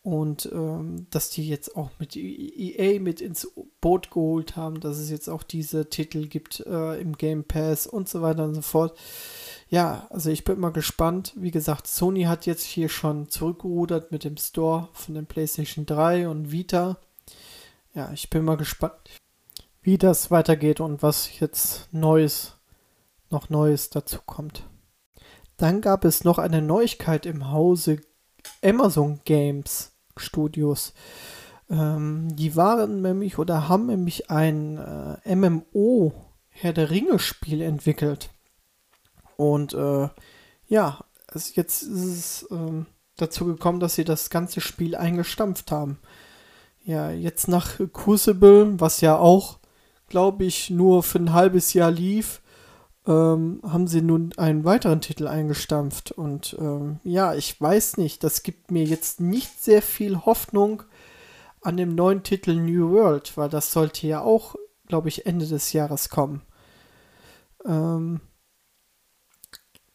und 0.01 0.49
ähm, 0.51 1.07
dass 1.09 1.29
die 1.29 1.47
jetzt 1.47 1.75
auch 1.75 1.89
mit 1.99 2.15
EA 2.15 2.99
mit 2.99 3.21
ins 3.21 3.51
Boot 3.81 4.11
geholt 4.11 4.55
haben, 4.55 4.79
dass 4.79 4.97
es 4.97 5.09
jetzt 5.09 5.27
auch 5.29 5.43
diese 5.43 5.89
Titel 5.89 6.27
gibt 6.27 6.61
äh, 6.61 6.99
im 6.99 7.17
Game 7.17 7.43
Pass 7.43 7.85
und 7.85 8.07
so 8.07 8.21
weiter 8.21 8.45
und 8.45 8.55
so 8.55 8.61
fort. 8.61 8.97
Ja, 9.69 10.07
also 10.09 10.29
ich 10.29 10.45
bin 10.45 10.59
mal 10.59 10.71
gespannt. 10.71 11.33
Wie 11.35 11.51
gesagt, 11.51 11.87
Sony 11.87 12.23
hat 12.23 12.45
jetzt 12.45 12.63
hier 12.63 12.89
schon 12.89 13.29
zurückgerudert 13.29 14.11
mit 14.11 14.23
dem 14.23 14.37
Store 14.37 14.89
von 14.93 15.15
den 15.15 15.25
PlayStation 15.25 15.85
3 15.85 16.27
und 16.29 16.51
Vita 16.51 16.97
ja, 17.93 18.11
ich 18.13 18.29
bin 18.29 18.45
mal 18.45 18.57
gespannt, 18.57 19.09
wie 19.81 19.97
das 19.97 20.31
weitergeht 20.31 20.79
und 20.79 21.01
was 21.01 21.39
jetzt 21.39 21.91
Neues, 21.91 22.57
noch 23.29 23.49
Neues 23.49 23.89
dazu 23.89 24.19
kommt. 24.25 24.63
Dann 25.57 25.81
gab 25.81 26.05
es 26.05 26.23
noch 26.23 26.37
eine 26.37 26.61
Neuigkeit 26.61 27.25
im 27.25 27.51
Hause 27.51 27.99
Amazon 28.63 29.19
Games 29.25 29.88
Studios. 30.21 30.93
Ähm, 31.69 32.35
die 32.35 32.55
waren 32.55 33.01
nämlich 33.01 33.37
oder 33.37 33.69
haben 33.69 33.87
nämlich 33.87 34.29
ein 34.29 34.77
äh, 35.23 35.35
MMO 35.35 36.13
Herr 36.49 36.73
der 36.73 36.89
Ringe 36.89 37.19
Spiel 37.19 37.61
entwickelt. 37.61 38.31
Und 39.37 39.73
äh, 39.73 40.09
ja, 40.67 41.05
es, 41.33 41.55
jetzt 41.55 41.83
ist 41.83 42.03
es 42.03 42.43
äh, 42.51 42.85
dazu 43.15 43.45
gekommen, 43.45 43.79
dass 43.79 43.95
sie 43.95 44.03
das 44.03 44.29
ganze 44.29 44.61
Spiel 44.61 44.95
eingestampft 44.95 45.71
haben 45.71 45.99
ja, 46.89 47.11
jetzt 47.11 47.47
nach 47.47 47.79
Crucible, 47.93 48.79
was 48.79 49.01
ja 49.01 49.17
auch, 49.17 49.59
glaube 50.07 50.45
ich, 50.45 50.69
nur 50.71 51.03
für 51.03 51.19
ein 51.19 51.33
halbes 51.33 51.73
Jahr 51.73 51.91
lief, 51.91 52.41
ähm, 53.09 53.59
haben 53.63 53.87
sie 53.87 54.03
nun 54.03 54.33
einen 54.37 54.63
weiteren 54.65 55.01
Titel 55.01 55.27
eingestampft. 55.27 56.11
Und 56.11 56.55
ähm, 56.59 56.99
ja, 57.03 57.33
ich 57.33 57.59
weiß 57.59 57.97
nicht, 57.97 58.23
das 58.23 58.43
gibt 58.43 58.69
mir 58.69 58.83
jetzt 58.83 59.19
nicht 59.19 59.61
sehr 59.61 59.81
viel 59.81 60.25
Hoffnung 60.25 60.83
an 61.61 61.75
dem 61.75 61.95
neuen 61.95 62.21
Titel 62.21 62.53
New 62.53 62.91
World, 62.91 63.35
weil 63.35 63.49
das 63.49 63.71
sollte 63.71 64.05
ja 64.05 64.21
auch, 64.21 64.55
glaube 64.87 65.09
ich, 65.09 65.25
Ende 65.25 65.47
des 65.47 65.73
Jahres 65.73 66.09
kommen. 66.09 66.43
Ähm, 67.65 68.21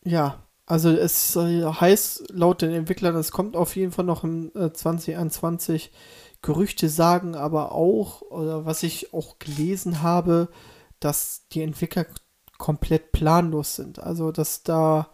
ja, 0.03 0.43
also 0.67 0.91
es 0.91 1.37
heißt 1.37 2.33
laut 2.33 2.63
den 2.63 2.73
Entwicklern, 2.73 3.15
es 3.17 3.31
kommt 3.31 3.55
auf 3.55 3.77
jeden 3.77 3.93
Fall 3.93 4.05
noch 4.05 4.25
im 4.25 4.51
äh, 4.57 4.73
2021 4.73 5.93
Gerüchte 6.43 6.91
sagen 6.91 7.37
aber 7.37 7.73
auch, 7.73 8.21
oder 8.21 8.67
was 8.67 8.83
ich 8.83 9.15
auch 9.15 9.39
gelesen 9.39 10.03
habe, 10.03 10.49
dass 11.01 11.47
die 11.53 11.63
Entwickler 11.63 12.05
komplett 12.65 13.13
planlos 13.13 13.77
sind. 13.77 13.99
Also, 13.99 14.33
dass 14.33 14.63
da, 14.63 15.09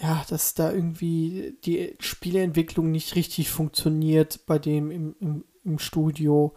ja, 0.00 0.24
dass 0.28 0.54
da 0.54 0.72
irgendwie 0.72 1.56
die 1.64 1.96
Spieleentwicklung 2.00 2.90
nicht 2.90 3.14
richtig 3.14 3.50
funktioniert 3.50 4.46
bei 4.46 4.58
dem 4.58 4.90
im, 4.90 5.16
im, 5.20 5.44
im 5.64 5.78
Studio. 5.78 6.54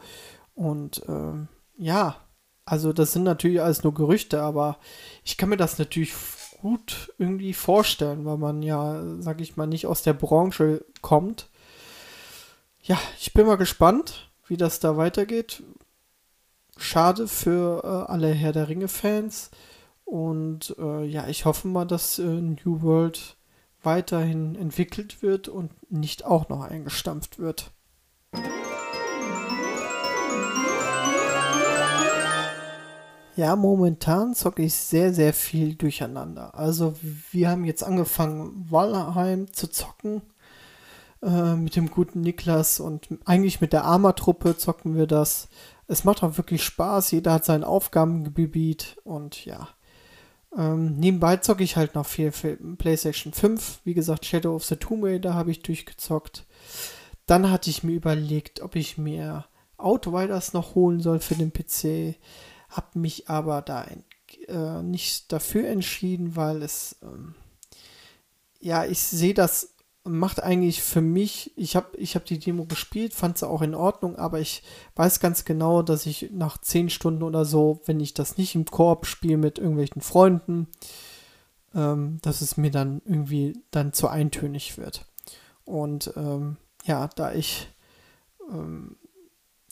Und 0.54 1.04
ähm, 1.08 1.48
ja, 1.78 2.18
also 2.66 2.94
das 2.94 3.14
sind 3.14 3.24
natürlich 3.24 3.62
alles 3.62 3.84
nur 3.84 3.94
Gerüchte, 3.94 4.42
aber 4.42 4.78
ich 5.24 5.38
kann 5.38 5.50
mir 5.50 5.58
das 5.58 5.78
natürlich 5.78 6.14
gut 6.62 7.14
irgendwie 7.18 7.54
vorstellen, 7.54 8.26
weil 8.26 8.38
man 8.38 8.64
ja, 8.64 9.02
sag 9.20 9.40
ich 9.42 9.56
mal, 9.56 9.68
nicht 9.68 9.86
aus 9.86 10.02
der 10.02 10.14
Branche 10.14 10.84
kommt 11.02 11.50
ja, 12.86 13.00
ich 13.20 13.34
bin 13.34 13.48
mal 13.48 13.58
gespannt, 13.58 14.30
wie 14.48 14.58
das 14.58 14.80
da 14.80 14.96
weitergeht. 14.96 15.64
Schade 16.78 17.28
für 17.28 17.84
äh, 17.84 18.12
alle 18.12 18.32
Herr 18.32 18.52
der 18.52 18.70
Ringe-Fans. 18.70 19.50
Und 20.06 20.76
äh, 20.80 21.04
ja, 21.04 21.28
ich 21.28 21.46
hoffe 21.46 21.68
mal, 21.68 21.86
dass 21.86 22.20
äh, 22.20 22.24
New 22.24 22.82
World 22.82 23.38
weiterhin 23.84 24.56
entwickelt 24.56 25.22
wird 25.22 25.48
und 25.48 25.72
nicht 25.92 26.26
auch 26.26 26.50
noch 26.50 26.62
eingestampft 26.62 27.38
wird. 27.40 27.72
Ja, 33.36 33.58
momentan 33.58 34.34
zocke 34.34 34.64
ich 34.64 34.74
sehr, 34.74 35.14
sehr 35.14 35.34
viel 35.34 35.76
durcheinander. 35.76 36.56
Also 36.56 36.94
wir 37.32 37.50
haben 37.50 37.66
jetzt 37.66 37.84
angefangen, 37.84 38.66
Valheim 38.70 39.52
zu 39.52 39.68
zocken. 39.68 40.22
Äh, 41.26 41.56
mit 41.56 41.76
dem 41.76 41.90
guten 41.90 42.22
Niklas 42.22 42.80
und 42.80 43.08
eigentlich 43.26 43.60
mit 43.60 43.74
der 43.74 43.84
Arma-Truppe 43.84 44.58
zocken 44.58 44.96
wir 44.96 45.08
das. 45.08 45.50
Es 45.88 46.04
macht 46.04 46.24
auch 46.24 46.38
wirklich 46.38 46.64
Spaß, 46.64 47.12
jeder 47.12 47.34
hat 47.34 47.46
sein 47.46 47.64
Aufgabengebiet 47.64 48.98
und 49.04 49.44
ja. 49.46 49.70
Ähm, 50.58 50.96
nebenbei 50.98 51.38
zocke 51.38 51.64
ich 51.64 51.76
halt 51.76 51.96
noch 51.96 52.06
viel 52.06 52.32
für 52.32 52.56
PlayStation 52.56 53.34
5. 53.34 53.82
Wie 53.84 53.94
gesagt, 53.94 54.26
Shadow 54.26 54.56
of 54.56 54.64
the 54.64 54.78
Tomb 54.78 55.04
Raider 55.04 55.34
habe 55.34 55.52
ich 55.52 55.62
durchgezockt. 55.62 56.46
Dann 57.26 57.52
hatte 57.52 57.70
ich 57.70 57.84
mir 57.84 57.94
überlegt, 57.94 58.62
ob 58.62 58.76
ich 58.76 58.98
mir 58.98 59.46
Outriders 59.78 60.54
noch 60.54 60.76
holen 60.76 61.02
soll 61.02 61.20
für 61.20 61.36
den 61.36 61.52
PC. 61.52 62.18
Hab 62.70 62.96
mich 62.96 63.30
aber 63.30 63.62
da 63.62 63.86
äh, 64.48 64.82
nicht 64.84 65.32
dafür 65.32 65.68
entschieden, 65.68 66.36
weil 66.36 66.62
es, 66.62 66.96
ähm, 67.04 67.36
ja, 68.60 68.86
ich 68.86 69.00
sehe 69.00 69.34
das 69.34 69.75
macht 70.06 70.42
eigentlich 70.42 70.82
für 70.82 71.02
mich, 71.02 71.52
ich 71.56 71.76
habe 71.76 71.98
ich 71.98 72.16
hab 72.16 72.26
die 72.26 72.40
Demo 72.40 72.66
gespielt, 72.66 73.14
fand 73.14 73.38
sie 73.38 73.48
auch 73.48 73.62
in 73.62 73.76
Ordnung, 73.76 74.18
aber 74.18 74.40
ich 74.40 74.64
weiß 74.96 75.20
ganz 75.20 75.46
genau, 75.46 75.82
dass 75.82 76.06
ich 76.06 76.30
nach 76.32 76.58
10 76.60 76.90
Stunden 76.90 77.24
oder 77.24 77.44
so, 77.44 77.82
wenn 77.86 78.00
ich 78.00 78.14
das 78.14 78.38
nicht 78.38 78.56
im 78.56 78.66
Koop 78.66 79.06
spiele 79.08 79.38
mit 79.38 79.58
irgendwelchen 79.58 80.02
Freunden, 80.02 80.68
ähm, 81.74 82.20
dass 82.22 82.42
es 82.42 82.56
mir 82.56 82.72
dann 82.72 83.02
irgendwie 83.06 83.62
dann 83.72 83.94
zu 83.94 84.08
eintönig 84.08 84.78
wird. 84.78 85.06
Und 85.66 86.14
ähm, 86.16 86.58
ja, 86.86 87.08
da 87.16 87.34
ich 87.34 87.68
ähm, 88.52 88.98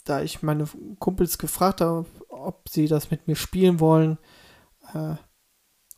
da 0.04 0.20
ich 0.20 0.42
meine 0.42 0.68
Kumpels 0.98 1.38
gefragt 1.38 1.80
habe, 1.80 2.06
ob 2.28 2.68
sie 2.68 2.88
das 2.88 3.10
mit 3.10 3.26
mir 3.26 3.36
spielen 3.36 3.80
wollen, 3.80 4.18
äh, 4.92 5.14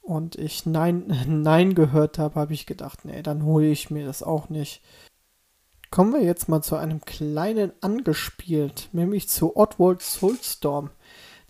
und 0.06 0.36
ich 0.36 0.66
Nein, 0.66 1.04
Nein 1.26 1.74
gehört 1.74 2.18
habe, 2.18 2.40
habe 2.40 2.54
ich 2.54 2.64
gedacht, 2.64 3.04
nee, 3.04 3.22
dann 3.22 3.44
hole 3.44 3.66
ich 3.66 3.90
mir 3.90 4.06
das 4.06 4.22
auch 4.22 4.48
nicht. 4.48 4.80
Kommen 5.90 6.12
wir 6.12 6.22
jetzt 6.22 6.48
mal 6.48 6.62
zu 6.62 6.76
einem 6.76 7.00
kleinen 7.00 7.72
angespielt, 7.80 8.88
nämlich 8.92 9.28
zu 9.28 9.56
Oddworld 9.56 10.02
Soulstorm. 10.02 10.90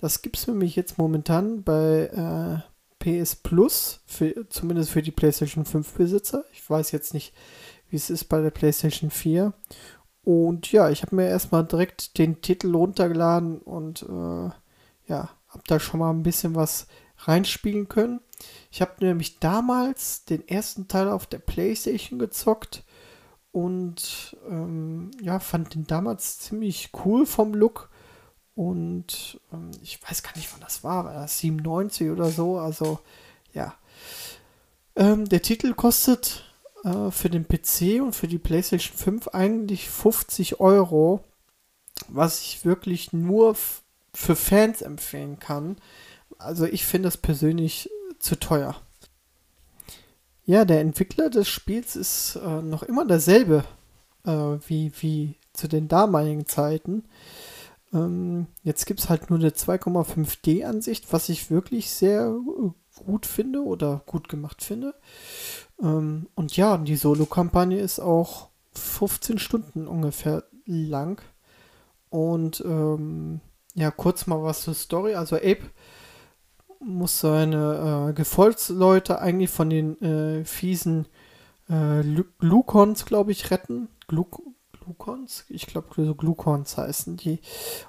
Das 0.01 0.23
gibt 0.23 0.37
es 0.37 0.47
nämlich 0.47 0.77
jetzt 0.77 0.99
momentan 0.99 1.63
bei 1.63 2.63
äh, 3.03 3.23
PS 3.23 3.37
Plus, 3.37 4.01
für, 4.07 4.49
zumindest 4.49 4.91
für 4.91 5.03
die 5.03 5.11
PlayStation 5.11 5.65
5 5.65 5.93
Besitzer. 5.95 6.45
Ich 6.53 6.69
weiß 6.69 6.93
jetzt 6.93 7.15
nicht, 7.15 7.35
wie 7.89 7.97
es 7.97 8.11
ist 8.11 8.25
bei 8.25 8.41
der 8.41 8.51
PlayStation 8.51 9.11
4. 9.11 9.53
Und 10.23 10.73
ja, 10.73 10.91
ich 10.91 11.03
habe 11.03 11.17
mir 11.17 11.29
erstmal 11.29 11.65
direkt 11.65 12.19
den 12.19 12.41
Titel 12.41 12.75
runtergeladen 12.75 13.59
und 13.59 14.03
äh, 14.03 14.51
ja, 15.09 15.31
habe 15.49 15.63
da 15.67 15.79
schon 15.79 16.01
mal 16.01 16.11
ein 16.11 16.23
bisschen 16.23 16.55
was 16.55 16.89
reinspielen 17.19 17.89
können. 17.89 18.21
Ich 18.71 18.81
habe 18.81 19.05
nämlich 19.05 19.39
damals 19.39 20.25
den 20.25 20.47
ersten 20.47 20.89
Teil 20.89 21.09
auf 21.09 21.27
der 21.27 21.39
PlayStation 21.39 22.19
gezockt 22.19 22.85
und 23.53 24.37
ähm, 24.49 25.11
ja, 25.21 25.39
fand 25.41 25.75
den 25.75 25.87
damals 25.87 26.39
ziemlich 26.39 26.91
cool 27.05 27.27
vom 27.27 27.55
Look. 27.55 27.91
Und 28.55 29.41
ähm, 29.53 29.71
ich 29.83 30.03
weiß 30.03 30.23
gar 30.23 30.37
nicht, 30.37 30.51
wann 30.53 30.61
das 30.61 30.85
war, 30.85 31.05
war 31.05 31.15
das 31.15 31.39
97 31.39 32.11
oder 32.11 32.31
so. 32.31 32.59
Also 32.59 32.99
ja. 33.53 33.75
Ähm, 34.95 35.27
der 35.27 35.43
Titel 35.43 35.75
kostet 35.75 36.45
äh, 36.85 37.11
für 37.11 37.31
den 37.31 37.47
PC 37.47 38.03
und 38.03 38.15
für 38.15 38.29
die 38.29 38.39
PlayStation 38.39 38.97
5 38.97 39.29
eigentlich 39.29 39.89
50 39.89 40.61
Euro, 40.61 41.23
was 42.09 42.41
ich 42.41 42.65
wirklich 42.65 43.13
nur 43.13 43.57
für 44.13 44.37
Fans 44.37 44.83
empfehlen 44.83 45.39
kann 45.39 45.77
also 46.39 46.67
ich 46.67 46.85
finde 46.85 47.07
das 47.07 47.17
persönlich 47.17 47.91
zu 48.27 48.39
teuer. 48.39 48.75
Ja, 50.45 50.65
der 50.65 50.81
Entwickler 50.81 51.31
des 51.31 51.49
Spiels 51.49 51.97
ist 51.97 52.37
äh, 52.37 52.63
noch 52.63 52.83
immer 52.83 53.07
derselbe 53.07 53.65
äh, 54.25 54.59
wie, 54.67 54.93
wie 55.01 55.35
zu 55.53 55.69
den 55.69 55.89
damaligen 55.89 56.47
Zeiten. 56.47 57.05
Ähm, 57.93 58.47
jetzt 58.63 58.87
gibt 58.87 59.01
es 59.01 59.09
halt 59.09 59.31
nur 59.31 59.39
eine 59.39 59.51
2,5D-Ansicht, 59.51 61.13
was 61.13 61.29
ich 61.29 61.51
wirklich 61.51 61.91
sehr 61.91 62.33
gut 63.05 63.27
finde 63.27 63.65
oder 63.65 64.03
gut 64.07 64.29
gemacht 64.29 64.63
finde. 64.63 64.95
Ähm, 65.83 66.29
und 66.35 66.57
ja, 66.57 66.77
die 66.79 66.97
Solo-Kampagne 66.97 67.79
ist 67.79 68.01
auch 68.01 68.49
15 68.75 69.39
Stunden 69.39 69.87
ungefähr 69.87 70.45
lang. 70.65 71.23
Und 72.11 72.63
ähm, 72.65 73.41
ja, 73.75 73.91
kurz 73.91 74.27
mal 74.27 74.43
was 74.43 74.63
zur 74.63 74.75
Story. 74.75 75.15
Also 75.15 75.37
Abe 75.37 75.71
muss 76.81 77.21
seine 77.21 78.09
äh, 78.09 78.13
Gefolgsleute 78.13 79.21
eigentlich 79.21 79.51
von 79.51 79.71
den 79.71 80.01
äh, 80.01 80.45
fiesen 80.45 81.07
äh, 81.69 82.03
Glukons, 82.39 83.05
glaube 83.05 83.33
ich, 83.33 83.51
retten. 83.51 83.89
Gluk 84.09 84.41
Glukons? 84.87 85.45
Ich 85.49 85.67
glaube, 85.67 85.89
so 85.97 86.15
Glukons 86.15 86.77
heißen 86.77 87.17
die. 87.17 87.41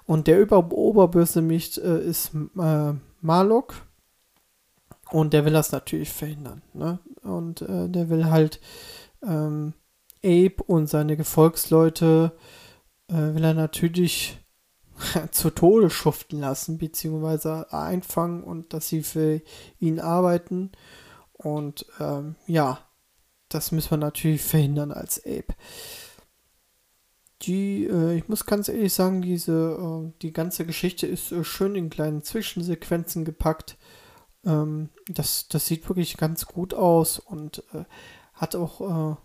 Und 0.05 0.27
der 0.27 0.39
Über 0.39 0.71
Oberbösewicht 0.71 1.77
äh, 1.77 2.01
ist 2.01 2.31
äh, 2.59 2.93
Malok. 3.21 3.75
Und 5.11 5.33
der 5.33 5.45
will 5.45 5.53
das 5.53 5.71
natürlich 5.71 6.09
verhindern. 6.09 6.61
Ne? 6.73 6.99
Und 7.21 7.61
äh, 7.61 7.87
der 7.87 8.09
will 8.09 8.25
halt 8.25 8.59
ähm, 9.23 9.73
Abe 10.23 10.63
und 10.65 10.87
seine 10.87 11.15
Gefolgsleute 11.15 12.33
äh, 13.07 13.13
will 13.13 13.43
er 13.43 13.53
natürlich 13.53 14.39
zu 15.31 15.49
Tode 15.49 15.89
schuften 15.89 16.39
lassen, 16.39 16.77
beziehungsweise 16.77 17.71
einfangen 17.71 18.43
und 18.43 18.73
dass 18.73 18.87
sie 18.87 19.03
für 19.03 19.41
ihn 19.79 19.99
arbeiten. 19.99 20.71
Und 21.33 21.85
ähm, 21.99 22.35
ja, 22.47 22.79
das 23.49 23.71
müssen 23.71 23.91
wir 23.91 23.97
natürlich 23.97 24.41
verhindern 24.41 24.91
als 24.91 25.19
Ape. 25.25 25.55
Die, 27.43 27.85
äh, 27.85 28.17
ich 28.17 28.27
muss 28.27 28.45
ganz 28.45 28.67
ehrlich 28.67 28.93
sagen, 28.93 29.21
diese, 29.21 29.53
äh, 29.53 30.11
die 30.21 30.33
ganze 30.33 30.65
Geschichte 30.65 31.05
ist 31.05 31.31
äh, 31.31 31.43
schön 31.43 31.75
in 31.75 31.89
kleinen 31.89 32.23
Zwischensequenzen 32.23 33.25
gepackt. 33.25 33.77
Ähm, 34.43 34.89
das, 35.07 35.47
das 35.47 35.67
sieht 35.67 35.87
wirklich 35.87 36.17
ganz 36.17 36.47
gut 36.47 36.73
aus 36.73 37.19
und 37.19 37.63
äh, 37.73 37.85
hat 38.33 38.55
auch 38.55 38.81
äh, 38.81 39.15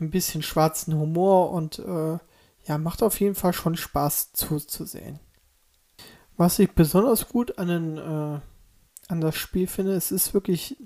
ein 0.00 0.10
bisschen 0.10 0.42
schwarzen 0.42 0.98
Humor 0.98 1.50
und 1.50 1.78
äh, 1.78 2.18
ja, 2.64 2.78
macht 2.78 3.02
auf 3.02 3.18
jeden 3.20 3.34
Fall 3.34 3.52
schon 3.52 3.76
Spaß 3.76 4.32
zuzusehen. 4.32 5.18
Was 6.36 6.58
ich 6.58 6.72
besonders 6.72 7.28
gut 7.28 7.58
an, 7.58 7.68
den, 7.68 7.98
äh, 7.98 8.40
an 9.08 9.20
das 9.20 9.36
Spiel 9.36 9.66
finde, 9.66 9.92
es 9.94 10.10
ist 10.10 10.34
wirklich 10.34 10.76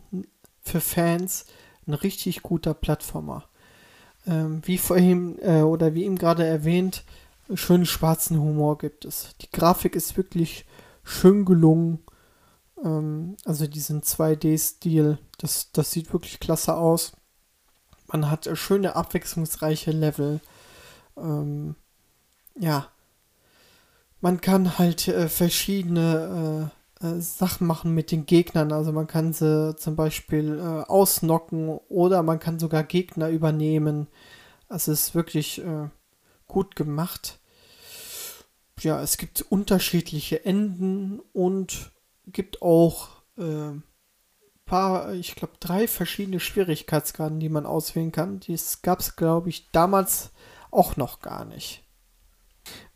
für 0.62 0.80
Fans 0.80 1.46
ein 1.86 1.94
richtig 1.94 2.42
guter 2.42 2.74
Plattformer. 2.74 3.44
Ähm, 4.26 4.60
wie 4.64 4.78
vorhin 4.78 5.38
äh, 5.40 5.62
oder 5.62 5.94
wie 5.94 6.04
ihm 6.04 6.16
gerade 6.16 6.44
erwähnt, 6.44 7.04
schönen 7.54 7.86
schwarzen 7.86 8.40
Humor 8.40 8.78
gibt 8.78 9.04
es. 9.04 9.36
Die 9.40 9.50
Grafik 9.50 9.94
ist 9.94 10.16
wirklich 10.16 10.66
schön 11.04 11.44
gelungen. 11.44 12.00
Ähm, 12.82 13.36
also 13.44 13.66
diesen 13.66 14.02
2D-Stil, 14.02 15.18
das, 15.38 15.70
das 15.72 15.92
sieht 15.92 16.12
wirklich 16.12 16.40
klasse 16.40 16.74
aus. 16.74 17.12
Man 18.08 18.30
hat 18.30 18.48
schöne 18.54 18.96
abwechslungsreiche 18.96 19.92
Level 19.92 20.40
ähm, 21.16 21.74
ja, 22.59 22.88
man 24.20 24.40
kann 24.40 24.79
halt 24.79 25.09
äh, 25.09 25.29
verschiedene 25.29 26.70
äh, 27.00 27.07
äh, 27.07 27.20
Sachen 27.20 27.66
machen 27.66 27.94
mit 27.94 28.11
den 28.11 28.26
Gegnern. 28.26 28.72
Also 28.72 28.92
man 28.92 29.07
kann 29.07 29.33
sie 29.33 29.76
zum 29.76 29.96
Beispiel 29.96 30.59
äh, 30.59 30.90
ausnocken 30.90 31.79
oder 31.88 32.22
man 32.22 32.40
kann 32.40 32.59
sogar 32.59 32.83
Gegner 32.83 33.29
übernehmen. 33.29 34.09
Also 34.68 34.92
es 34.92 35.09
ist 35.09 35.14
wirklich 35.14 35.62
äh, 35.62 35.88
gut 36.46 36.76
gemacht. 36.76 37.38
Ja, 38.81 39.02
es 39.02 39.16
gibt 39.16 39.42
unterschiedliche 39.42 40.44
Enden 40.44 41.20
und 41.33 41.92
gibt 42.26 42.61
auch 42.62 43.09
äh, 43.38 43.72
paar, 44.66 45.14
ich 45.14 45.35
glaube, 45.37 45.55
drei 45.61 45.88
verschiedene 45.88 46.40
Schwierigkeitsgraden, 46.40 47.40
die 47.40 47.48
man 47.48 47.64
auswählen 47.64 48.12
kann. 48.12 48.40
Dies 48.40 48.83
gab 48.83 49.00
es, 49.00 49.16
glaube 49.16 49.48
ich, 49.48 49.70
damals 49.70 50.31
auch 50.70 50.96
noch 50.96 51.20
gar 51.20 51.44
nicht. 51.44 51.83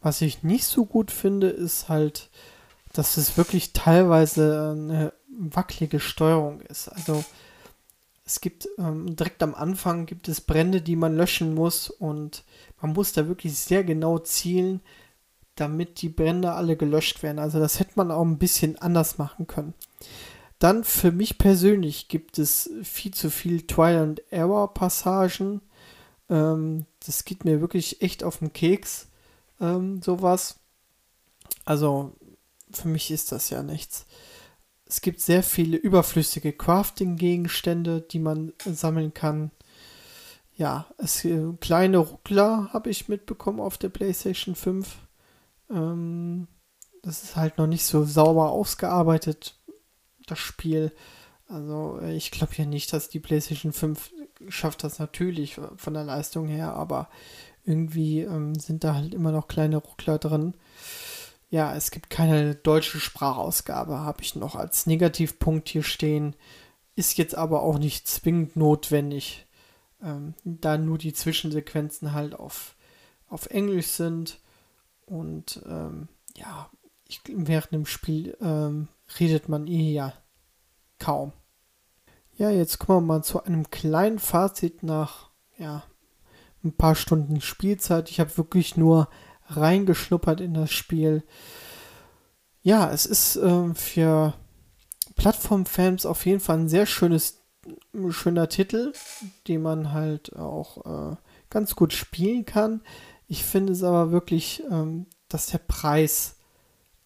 Was 0.00 0.20
ich 0.20 0.42
nicht 0.42 0.64
so 0.64 0.86
gut 0.86 1.10
finde, 1.10 1.48
ist 1.48 1.88
halt, 1.88 2.30
dass 2.92 3.16
es 3.16 3.36
wirklich 3.36 3.72
teilweise 3.72 4.74
eine 4.76 5.12
wackelige 5.28 6.00
Steuerung 6.00 6.60
ist. 6.62 6.88
Also 6.88 7.24
es 8.24 8.40
gibt 8.40 8.68
ähm, 8.78 9.16
direkt 9.16 9.42
am 9.42 9.54
Anfang 9.54 10.06
gibt 10.06 10.28
es 10.28 10.40
Brände, 10.40 10.82
die 10.82 10.96
man 10.96 11.16
löschen 11.16 11.54
muss 11.54 11.90
und 11.90 12.44
man 12.80 12.92
muss 12.92 13.12
da 13.12 13.28
wirklich 13.28 13.56
sehr 13.56 13.84
genau 13.84 14.18
zielen, 14.18 14.80
damit 15.56 16.00
die 16.00 16.08
Brände 16.08 16.52
alle 16.52 16.76
gelöscht 16.76 17.22
werden. 17.22 17.38
Also 17.38 17.58
das 17.58 17.80
hätte 17.80 17.92
man 17.96 18.10
auch 18.10 18.22
ein 18.22 18.38
bisschen 18.38 18.78
anders 18.78 19.18
machen 19.18 19.46
können. 19.46 19.74
Dann 20.58 20.84
für 20.84 21.10
mich 21.10 21.38
persönlich 21.38 22.08
gibt 22.08 22.38
es 22.38 22.70
viel 22.82 23.12
zu 23.12 23.30
viel 23.30 23.66
Trial 23.66 23.98
and 23.98 24.22
Error 24.30 24.74
Passagen. 24.74 25.60
Ähm, 26.30 26.86
das 27.04 27.24
geht 27.24 27.44
mir 27.44 27.60
wirklich 27.60 28.00
echt 28.00 28.24
auf 28.24 28.38
den 28.38 28.52
Keks, 28.52 29.08
ähm, 29.60 30.00
sowas. 30.00 30.60
Also 31.64 32.14
für 32.70 32.88
mich 32.88 33.10
ist 33.10 33.32
das 33.32 33.50
ja 33.50 33.62
nichts. 33.62 34.06
Es 34.86 35.00
gibt 35.00 35.20
sehr 35.20 35.42
viele 35.42 35.76
überflüssige 35.76 36.52
Crafting-Gegenstände, 36.52 38.00
die 38.00 38.18
man 38.20 38.52
sammeln 38.64 39.12
kann. 39.12 39.50
Ja, 40.56 40.86
es 40.98 41.24
äh, 41.24 41.52
kleine 41.60 41.98
Ruckler 41.98 42.70
habe 42.72 42.90
ich 42.90 43.08
mitbekommen 43.08 43.60
auf 43.60 43.78
der 43.78 43.88
PlayStation 43.88 44.54
5. 44.54 44.98
Ähm, 45.70 46.48
das 47.02 47.22
ist 47.22 47.36
halt 47.36 47.58
noch 47.58 47.66
nicht 47.66 47.84
so 47.84 48.04
sauber 48.04 48.50
ausgearbeitet, 48.50 49.58
das 50.26 50.38
Spiel. 50.38 50.92
Also 51.48 52.00
ich 52.02 52.30
glaube 52.30 52.52
ja 52.56 52.64
nicht, 52.64 52.92
dass 52.92 53.08
die 53.08 53.20
PlayStation 53.20 53.72
5 53.72 54.12
schafft 54.48 54.84
das 54.84 54.98
natürlich 54.98 55.58
von 55.76 55.94
der 55.94 56.04
Leistung 56.04 56.48
her, 56.48 56.74
aber 56.74 57.08
irgendwie 57.64 58.20
ähm, 58.20 58.54
sind 58.54 58.84
da 58.84 58.94
halt 58.94 59.14
immer 59.14 59.32
noch 59.32 59.48
kleine 59.48 59.76
Ruckler 59.76 60.18
drin. 60.18 60.54
ja, 61.50 61.74
es 61.74 61.90
gibt 61.90 62.10
keine 62.10 62.54
deutsche 62.54 63.00
Sprachausgabe, 63.00 63.98
habe 63.98 64.22
ich 64.22 64.36
noch 64.36 64.54
als 64.54 64.86
Negativpunkt 64.86 65.68
hier 65.68 65.82
stehen. 65.82 66.36
Ist 66.96 67.18
jetzt 67.18 67.34
aber 67.34 67.62
auch 67.62 67.78
nicht 67.78 68.06
zwingend 68.08 68.56
notwendig, 68.56 69.46
ähm, 70.02 70.34
da 70.44 70.78
nur 70.78 70.98
die 70.98 71.12
Zwischensequenzen 71.12 72.12
halt 72.12 72.34
auf, 72.34 72.76
auf 73.28 73.46
Englisch 73.46 73.88
sind. 73.88 74.40
Und 75.06 75.62
ähm, 75.66 76.08
ja, 76.36 76.70
ich, 77.08 77.20
während 77.26 77.72
dem 77.72 77.86
Spiel 77.86 78.36
ähm, 78.40 78.88
redet 79.18 79.48
man 79.48 79.66
eh 79.66 79.92
ja 79.92 80.12
kaum. 80.98 81.32
Ja, 82.40 82.48
jetzt 82.48 82.78
kommen 82.78 83.06
wir 83.06 83.16
mal 83.16 83.22
zu 83.22 83.44
einem 83.44 83.68
kleinen 83.68 84.18
Fazit 84.18 84.82
nach 84.82 85.28
ja, 85.58 85.82
ein 86.64 86.72
paar 86.72 86.94
Stunden 86.94 87.42
Spielzeit. 87.42 88.08
Ich 88.08 88.18
habe 88.18 88.34
wirklich 88.38 88.78
nur 88.78 89.10
reingeschnuppert 89.48 90.40
in 90.40 90.54
das 90.54 90.72
Spiel. 90.72 91.22
Ja, 92.62 92.90
es 92.90 93.04
ist 93.04 93.36
äh, 93.36 93.74
für 93.74 94.32
Plattformfans 95.16 96.06
auf 96.06 96.24
jeden 96.24 96.40
Fall 96.40 96.60
ein 96.60 96.70
sehr 96.70 96.86
schönes, 96.86 97.42
schöner 98.08 98.48
Titel, 98.48 98.94
den 99.46 99.60
man 99.60 99.92
halt 99.92 100.34
auch 100.34 101.12
äh, 101.12 101.16
ganz 101.50 101.76
gut 101.76 101.92
spielen 101.92 102.46
kann. 102.46 102.80
Ich 103.28 103.44
finde 103.44 103.74
es 103.74 103.82
aber 103.82 104.12
wirklich, 104.12 104.62
ähm, 104.70 105.04
dass 105.28 105.48
der 105.48 105.58
Preis 105.58 106.36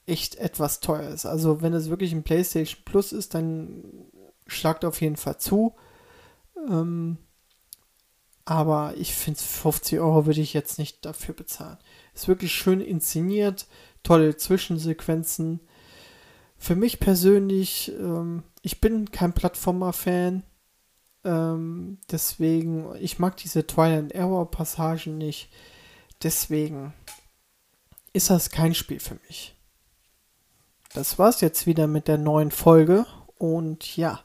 echt 0.06 0.36
etwas 0.36 0.78
teuer 0.78 1.08
ist. 1.08 1.26
Also 1.26 1.60
wenn 1.60 1.72
es 1.72 1.90
wirklich 1.90 2.12
ein 2.12 2.22
PlayStation 2.22 2.82
Plus 2.84 3.12
ist, 3.12 3.34
dann 3.34 4.12
schlagt 4.46 4.84
auf 4.84 5.00
jeden 5.00 5.16
Fall 5.16 5.38
zu. 5.38 5.74
Ähm, 6.68 7.18
aber 8.44 8.94
ich 8.96 9.14
finde 9.14 9.40
50 9.40 10.00
Euro 10.00 10.26
würde 10.26 10.40
ich 10.40 10.52
jetzt 10.52 10.78
nicht 10.78 11.04
dafür 11.04 11.34
bezahlen. 11.34 11.78
Ist 12.14 12.28
wirklich 12.28 12.52
schön 12.52 12.80
inszeniert, 12.80 13.66
tolle 14.02 14.36
Zwischensequenzen. 14.36 15.60
Für 16.58 16.76
mich 16.76 17.00
persönlich, 17.00 17.92
ähm, 17.98 18.42
ich 18.62 18.80
bin 18.80 19.10
kein 19.10 19.32
Plattformer-Fan. 19.32 20.42
Ähm, 21.24 21.98
deswegen, 22.10 22.94
ich 23.00 23.18
mag 23.18 23.36
diese 23.38 23.66
Twilight 23.66 23.98
and 23.98 24.12
Error 24.12 24.50
Passagen 24.50 25.16
nicht. 25.16 25.48
Deswegen 26.22 26.92
ist 28.12 28.30
das 28.30 28.50
kein 28.50 28.74
Spiel 28.74 29.00
für 29.00 29.18
mich. 29.28 29.54
Das 30.92 31.18
war's 31.18 31.40
jetzt 31.40 31.66
wieder 31.66 31.86
mit 31.86 32.08
der 32.08 32.18
neuen 32.18 32.50
Folge. 32.50 33.06
Und 33.38 33.96
ja, 33.96 34.22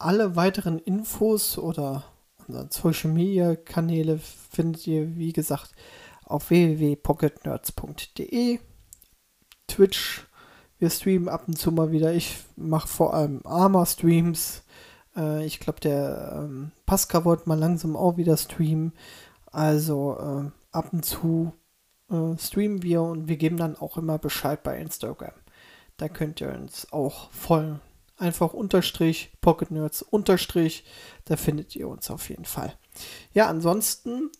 alle 0.00 0.36
weiteren 0.36 0.78
Infos 0.78 1.58
oder 1.58 2.04
unseren 2.46 2.70
Social 2.70 3.10
Media 3.10 3.54
Kanäle 3.54 4.18
findet 4.18 4.86
ihr, 4.86 5.16
wie 5.16 5.32
gesagt, 5.32 5.72
auf 6.24 6.50
www.pocketnerds.de. 6.50 8.60
Twitch, 9.66 10.26
wir 10.78 10.90
streamen 10.90 11.28
ab 11.28 11.44
und 11.46 11.58
zu 11.58 11.70
mal 11.70 11.92
wieder. 11.92 12.14
Ich 12.14 12.38
mache 12.56 12.88
vor 12.88 13.14
allem 13.14 13.40
Arma-Streams. 13.44 14.62
Äh, 15.16 15.44
ich 15.44 15.60
glaube, 15.60 15.80
der 15.80 16.44
ähm, 16.44 16.72
Pascal 16.86 17.24
wollte 17.24 17.48
mal 17.48 17.58
langsam 17.58 17.96
auch 17.96 18.16
wieder 18.16 18.36
streamen. 18.36 18.92
Also 19.52 20.16
äh, 20.18 20.50
ab 20.72 20.92
und 20.92 21.04
zu 21.04 21.52
äh, 22.10 22.36
streamen 22.38 22.82
wir 22.82 23.02
und 23.02 23.28
wir 23.28 23.36
geben 23.36 23.58
dann 23.58 23.76
auch 23.76 23.96
immer 23.96 24.18
Bescheid 24.18 24.62
bei 24.62 24.80
Instagram. 24.80 25.34
Da 25.98 26.08
könnt 26.08 26.40
ihr 26.40 26.52
uns 26.52 26.92
auch 26.92 27.30
folgen 27.30 27.80
einfach 28.20 28.52
Unterstrich, 28.52 29.32
Pocket 29.40 29.70
Nerds 29.70 30.02
Unterstrich, 30.02 30.84
da 31.24 31.36
findet 31.36 31.74
ihr 31.76 31.88
uns 31.88 32.10
auf 32.10 32.28
jeden 32.28 32.44
Fall. 32.44 32.76
Ja, 33.32 33.48
ansonsten 33.48 34.30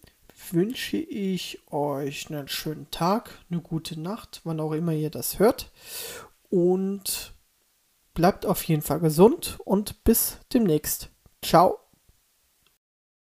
wünsche 0.50 0.96
ich 0.96 1.60
euch 1.70 2.30
einen 2.30 2.48
schönen 2.48 2.90
Tag, 2.90 3.38
eine 3.50 3.60
gute 3.60 4.00
Nacht, 4.00 4.40
wann 4.44 4.60
auch 4.60 4.72
immer 4.72 4.92
ihr 4.92 5.10
das 5.10 5.38
hört. 5.38 5.70
Und 6.48 7.34
bleibt 8.14 8.46
auf 8.46 8.62
jeden 8.64 8.82
Fall 8.82 9.00
gesund 9.00 9.58
und 9.64 10.02
bis 10.04 10.38
demnächst. 10.52 11.10
Ciao. 11.42 11.79